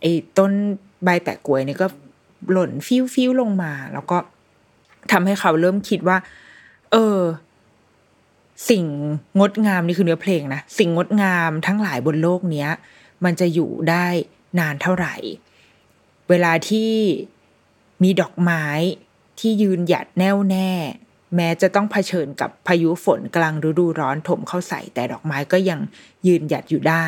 [0.00, 0.52] ไอ้ต้น
[1.04, 1.86] ใบแปะกล้วยนี่ก็
[2.52, 4.18] หล่นฟิวฟิวลงมา แล้วก็
[5.12, 6.16] ทำให้เขาเริ่มคิดว่า
[6.92, 7.18] เออ
[8.70, 8.84] สิ่ง
[9.38, 12.70] งดงามนี่คือเนื้อเพลงนะ สิ่งงดงามทั้งหลายบนโลกเนี้ย
[13.24, 14.06] มันจะอยู่ได้
[14.58, 15.14] นานเท่าไหร่
[16.28, 16.92] เวลาที่
[18.02, 18.64] มีดอกไม้
[19.40, 20.70] ที่ยืนหยัดแน่วแน่
[21.36, 25.80] แม้จะต้องเผชิญกับพายุฝนกลางฤดูร้อนถมเข้าใส่แต่ดอกไม้ก็ยัง
[26.26, 27.06] ยืนหยัดอยู่ได้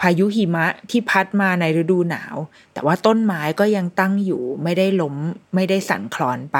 [0.00, 2.36] พายุหิมะที่พัดมาในฤดูหนาว
[2.72, 5.16] แต่ว่าต้นไม้ก็ยังตั้งอยู่ไม่ได้ล้ม
[5.54, 6.58] ไม่ได้สั่นคลอนไป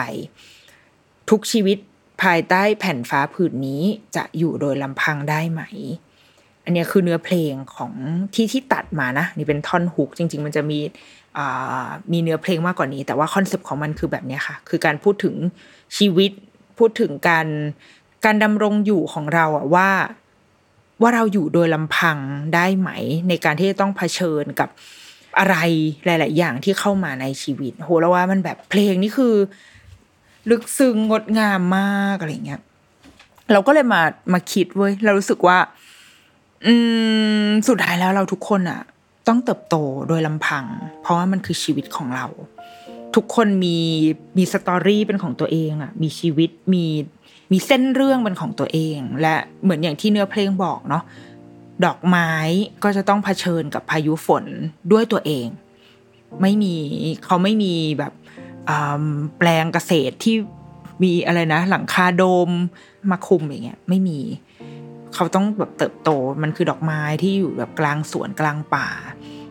[1.30, 1.78] ทุกชีวิต
[2.22, 3.82] ภายใต้แผ่นฟ้าผืนนี้
[4.16, 5.62] จะอยู่โดยลำพังได้ไหม
[6.64, 7.92] อันนี้คือเนื้อเพลงของ
[8.34, 10.78] ที่ที่ตัดมานะ นี่เป็นท่อนฮุกจริง ๆ มันจะมี
[12.12, 15.34] มีเนื้อเพลงมากกว่านี้ แต่ว่าคอนเซปต์ของมันคือแบบนี้ค่ะ คือการพูดถึง
[15.96, 16.32] ชีวิต
[16.80, 17.46] พูดถึงการ
[18.24, 19.90] การดำรงอยู่ของเราอะว่า
[21.00, 22.18] ว่าเราอยู่โดยลำพัง
[22.54, 22.90] ได้ไหม
[23.28, 24.68] ในการที่จะต้องเผชิญกับ
[25.38, 25.56] อะไร
[26.04, 29.34] หลาย ๆ อย่างที่เข้ามาในชีวิตโหแล้วว่ามันแบบเพลงนี่คือ
[30.50, 32.60] ลึกซึ้งงดงามมากอะไรเงี้ย
[33.52, 34.02] เราก็เลยมา
[34.32, 35.58] มาคิดเว้ยเรารู้สึกว่า
[36.66, 36.72] อื
[37.44, 38.80] มสุดท้ายแล้วเราทุกคนอะ
[39.28, 39.76] ต้องเติบโต
[40.08, 40.64] โดยลำพัง
[41.02, 42.26] เพราะว่ามันคือชีวิตของเรา
[43.14, 43.78] ทุกคนมี
[44.38, 46.84] มีสตอรี่เป็นของตัวเองอะมีชีวิตมี
[47.52, 51.02] มีเส้นเรื่องเป็นของตัวเอง และเหมือนอย่างที่เนื้อเพลงบอกเนาะ
[51.84, 52.32] ดอกไม้
[52.82, 54.44] ก็จะต้องเผชิญกับพายุฝน
[54.92, 55.46] ด้วยตัวเอง
[56.40, 56.74] ไม่มี
[57.24, 58.12] เขาไม่มีแบบ
[59.38, 60.36] แปลงเกษตรที่
[61.02, 62.50] มีอะไรนะ หลังคาโดม
[63.10, 64.20] มาคุมอย่างเงี้ยไม่มี
[65.14, 66.10] เขาต้องแบบเติบโต
[66.42, 68.88] มันคือดอกไม้ที่อยู่แบบกลางสวนกลางป่า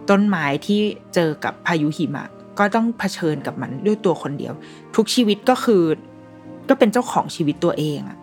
[0.10, 0.80] ต้นไม้ที่
[1.14, 2.26] เจอกับพายุหิมะ
[2.60, 4.53] ก็ต้องเผชิญกับมันด้วยตัวคนเดียว
[4.95, 5.84] ทุกชีวิตก็คือ
[6.70, 8.18] ก็เป็นเจ้าของชีวิตตัวเองอะ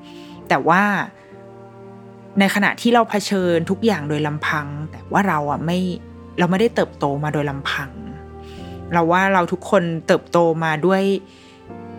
[0.49, 0.83] แต่ว่า
[2.39, 5.79] ในขณะที่เราเผชิญทุกอย่างโดยลำพัง แต่ว่าเราอะไม่
[6.39, 7.91] เราไม่ได้เติบโตมาโดยลำพัง
[8.93, 11.03] เราว่าเราทุกคนเติบโตมาด้วย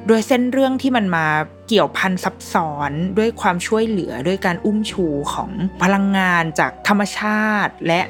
[0.10, 1.26] ด้วยเส้นเรื่องที่มันมา
[1.68, 5.52] เกี่ยวพันซับซ้อนด้วยความช่วยเหลือด้วยการอุ้มชูของ
[5.84, 8.02] พลังงานจากธรรมชาติและ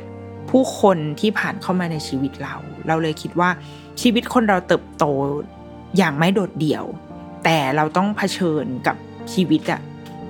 [0.50, 2.56] ผู้คนที่ผ่านเข้ามาในชีวิตเรา
[2.88, 3.50] เราเลยคิดว่า
[4.02, 5.06] ชีวิตคนเราเติบโต
[5.98, 6.86] อย่างไม่โดดเดี่ยว
[7.44, 8.96] แต่เราต้องเผชิญกับ
[9.34, 9.82] ชีวิตอะ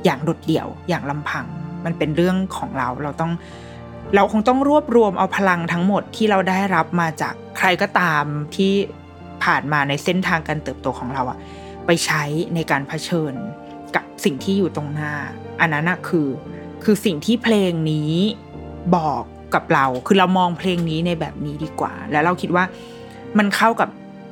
[0.05, 1.45] อย่างโดดเดี่ยวอย่างลำพัง
[1.85, 3.31] มันเป็นเรื่องของเราเราต้อง
[4.15, 8.23] เราคงต้องรวบรวมเอาพลังทั้งหมดที่เราได้รับมาจากใครก็ตาม
[8.55, 8.73] ที่
[9.43, 11.37] ผ่านมาในเส้นทางการเติบโตของเราอะ
[11.85, 12.23] ไปใช้
[12.55, 13.33] ในการเผชิญ
[13.95, 15.13] กับสิ่งที่อยู่ตรงหน้า
[15.59, 16.27] อันนั้นคือ
[16.83, 18.13] คือสิ่งที่เพลงนี้
[18.95, 19.23] บอก
[19.53, 22.63] กับเรา คือเรามองเพลงนี้ในแบบนี้ดีกว่า แล้วเราคิดว่า
[23.37, 23.89] มันเข้ากับ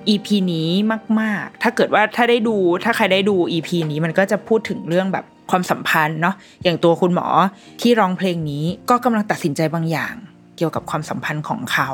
[0.08, 0.70] EP นี้
[1.22, 7.28] มาก ๆ ถ้าเกิดว่าถ้าได้ดูถ้าใครได้ดู EP นี้มันก็จะพูดถึงเรื่องแบบความสัมพันธ์เนาะอย่างตัวคุณหมอ
[7.82, 10.16] ที่ร้องเพลงนี้ก็กำลังตัดสินใจบางอย่าง
[10.58, 11.90] เกี่ยวกับความสัมพันธ์ของเขา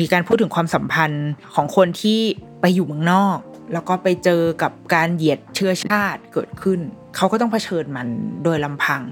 [0.00, 2.20] มีการพูดถึงความสัมพันธ์ของคนที่
[2.60, 3.38] ไปอยู่เมืองนอก
[3.72, 6.80] แล้วก็ไปเจอกับการเหยียดเชื้อชาติเกิดขึ้น
[7.16, 8.06] เขาก็ต้องเผชิญมัน
[8.44, 9.02] โดยลำพัง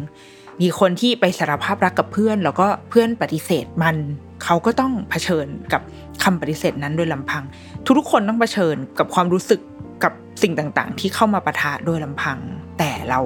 [0.61, 3.97] มีคนที่ไปสารภาพรักกับเพื่อน แล้วก็เพื่อนปฏิเสธมัน
[4.45, 5.83] เขาก็ต้องเผชิญกับ
[6.23, 7.43] คำปฏิเสธนั้นโดยลำพัง
[7.99, 9.61] ทุกๆคนต้องเผชิญกับความรู้สึก
[10.05, 12.39] กับสิ่งต่างๆ ที่เข้ามาปะทะโดยลำพัง
[12.79, 13.21] แต่เรา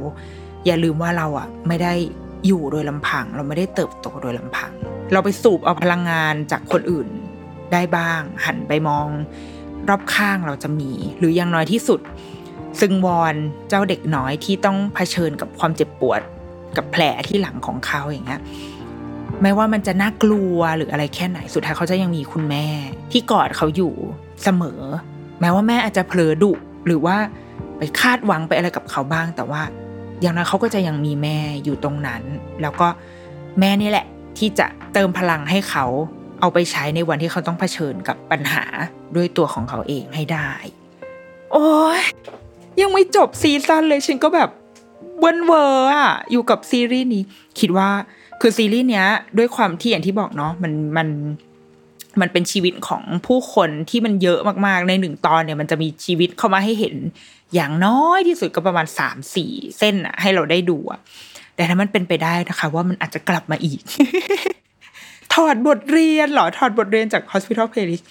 [0.67, 1.95] อย่าลืมว่าเราอะไม่ได้
[2.47, 4.71] อยู่โดยลำพัง เราไม่ได้เติบโตโดยลำพัง
[5.13, 7.09] เราไปสูบเอาพลังงานจากคนอื่น
[7.73, 9.07] ได้บ้าง หันไปมอง
[9.89, 12.01] รอบข้างเราจะมี หรืออย่างน้อยที่สุด
[12.81, 13.35] ซึ่งวอน
[13.69, 16.21] เจ้าเด็กน้อยที่ต้องเผชิญกับความเจ็บปวด
[16.77, 18.41] กับแผลที่หลังของเขาอย่างเงี้ย
[19.43, 22.67] ไม่ว่ามันจะน่ากลัวหรืออะไรแค่ไหนสุดท้ายเขาจะยังมีคุณแม่
[23.13, 23.95] ที่กอดเขาอยู่
[24.43, 24.81] เสมอ
[25.41, 26.53] แม้ว่าแม่อาจจะเผลอดุ
[26.87, 27.17] หรือว่า
[27.79, 29.63] ไปคาดหวังไปอะไรกับเขาบ้าง แต่ว่า
[30.21, 32.23] อย่างนั้นเขาก็จะยังมีแม่อยู่ตรงนั้น
[32.63, 32.89] แล้วก็
[33.61, 34.07] แม่นี่แหละ
[34.39, 35.87] ที่จะเติมพลังให้เขา
[36.41, 38.65] เอาไปใช้ในวันที่เขาต้องเผชิญกับปัญหา
[39.17, 40.51] ด้วยตัวของเขาเองให้ได้
[41.53, 42.03] โอ้ย
[42.81, 44.51] ยังไม่จบซีซั่นเลยฉันก็แบบ
[45.19, 47.23] เวิ่นเว้ออะอยู่กับซีรีส์นี้
[47.61, 47.89] คิดว่า
[48.41, 49.07] คือซีรีส์เนี้ย
[49.39, 51.09] ด้วยความที่อย่างที่บอกเนาะมันมัน
[52.21, 56.97] มันเป็นชีวิตของผู้คนที่มันเยอะมากๆ ในหนึ่งตอนเนี่ยมันจะมีชีวิตเข้ามาให้เห็น
[57.55, 61.01] อย่างน้อยที่สุดก็ประมาณสามสี่เส้นอะให้เราได้ดูอะ
[61.55, 63.81] แต่ถ้ามันเป็นไปได้นะคะ ว่ามันอาจจะกลับมาอีก
[65.35, 68.05] ถอดบทเรียนหรอถอดบทเรียนจาก Hospital Playlist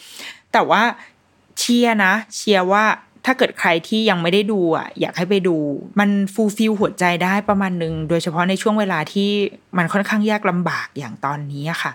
[0.54, 0.84] แต่ว่า
[1.60, 2.86] เชียร์นะ เชียร์ว่า
[3.26, 5.58] ถ้าเกิดใครที่ยังไม่ได้ดูอะอยากให้ไปดู
[6.00, 9.30] มัน fulfill หัวใจได้ประมาณหนึ่งโดยเฉพาะในช่วงเวลาที่
[9.78, 11.92] มันค่อนข้างยากลำบากอย่างตอนนี้ค่ะ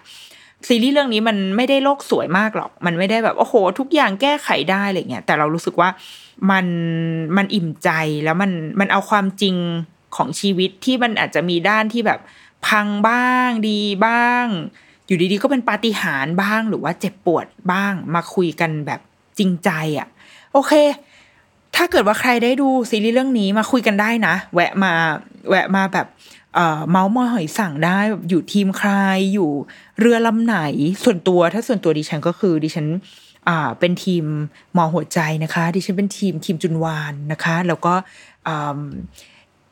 [0.69, 5.89] ซีรีส์เรื่องนี้มันไม่ได้โลกสวยมากหรอก มันไม่ได้แบบโอ้โห ทุกอย่างแก้ไขได้อะไรเงี้ย แต่เรารู้สึกว่า
[6.51, 6.67] มัน
[7.37, 7.91] มันอิ่มใจ
[8.25, 9.57] แล้วมันมันเอาความจริง
[10.17, 12.21] ของชีวิตที่มันอาจจะมีด้านที่แบบ
[12.67, 14.47] พังบ้างดีบ้าง
[15.07, 19.01] อยู่ดีๆก็เป็นปาฏิหาริย์บ้างหรือว่าเจ็บปวดบ้างมาคุยกันแบบ
[19.39, 20.09] จริงใจอะ่ะ
[20.53, 20.73] โอเค
[21.77, 24.93] ถ้าเกิดว่าใครได้ดูซีรีส์เรื่องนี้มาคุยกันได้นะ แวะมา
[25.49, 26.07] แวะมาแบบ
[26.55, 27.99] เอ่อเมาส์มอยหอยสั่งได้
[28.29, 28.91] อยู่ทีมใคร
[29.35, 29.51] อยู่
[30.01, 30.57] เรือลำไหน
[31.05, 32.87] ส่วนตัวถ้าส่วนตัวดิฉันก็คือดิฉัน
[33.49, 34.25] อ่าเป็นทีม
[34.75, 37.95] หมอหัวใจนะคะ ดิฉันเป็นทีมทีมจุนวานนะคะ แล้วก็
[38.49, 38.51] อ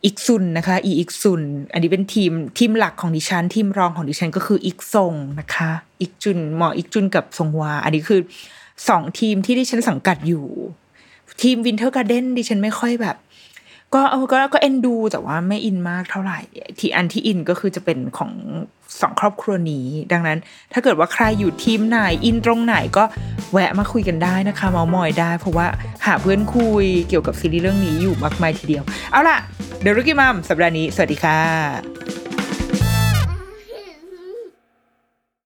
[0.04, 1.42] อิกซุนนะคะ อีอิกซุน
[1.72, 5.70] อันนี้เป็นทีมทีมหลักของดิฉัน ทีมรองของดิฉันก็คืออิกซงนะคะ
[6.00, 8.20] อิกจุนหมออิกจุนกับซงวา อันนี้คือ
[8.88, 10.46] สองทีมที่ดิฉันสังกัดอยู่
[11.42, 13.16] ทีม Winter Garden ดิฉันไม่ค่อยแบบ
[13.94, 16.38] ก็เอก็ก็เอ็นดูแต่ว่าไม่อินมากเท่าไหร่
[16.78, 18.32] ที่อันที่อินก็คือจะเป็นของ
[19.00, 20.38] สองครอบครัวนี้ ดังนั้น
[20.72, 23.04] ถ้าเกิดว่าใครอยู่ทีมไหนอินตรงไหนก็
[23.52, 25.66] แวะมาคุยกันได้นะคะ เม้ามอยได้ เพราะว่า
[26.06, 29.38] หาเพื่อนคุยเกี่ยวกับซีรีส์เรื่องนี้อยู่มากมายทีเดียว เอาล่ะ
[29.82, 32.27] เดรุกิมัมสัปดาห์นี้ สวัสดีค่ะ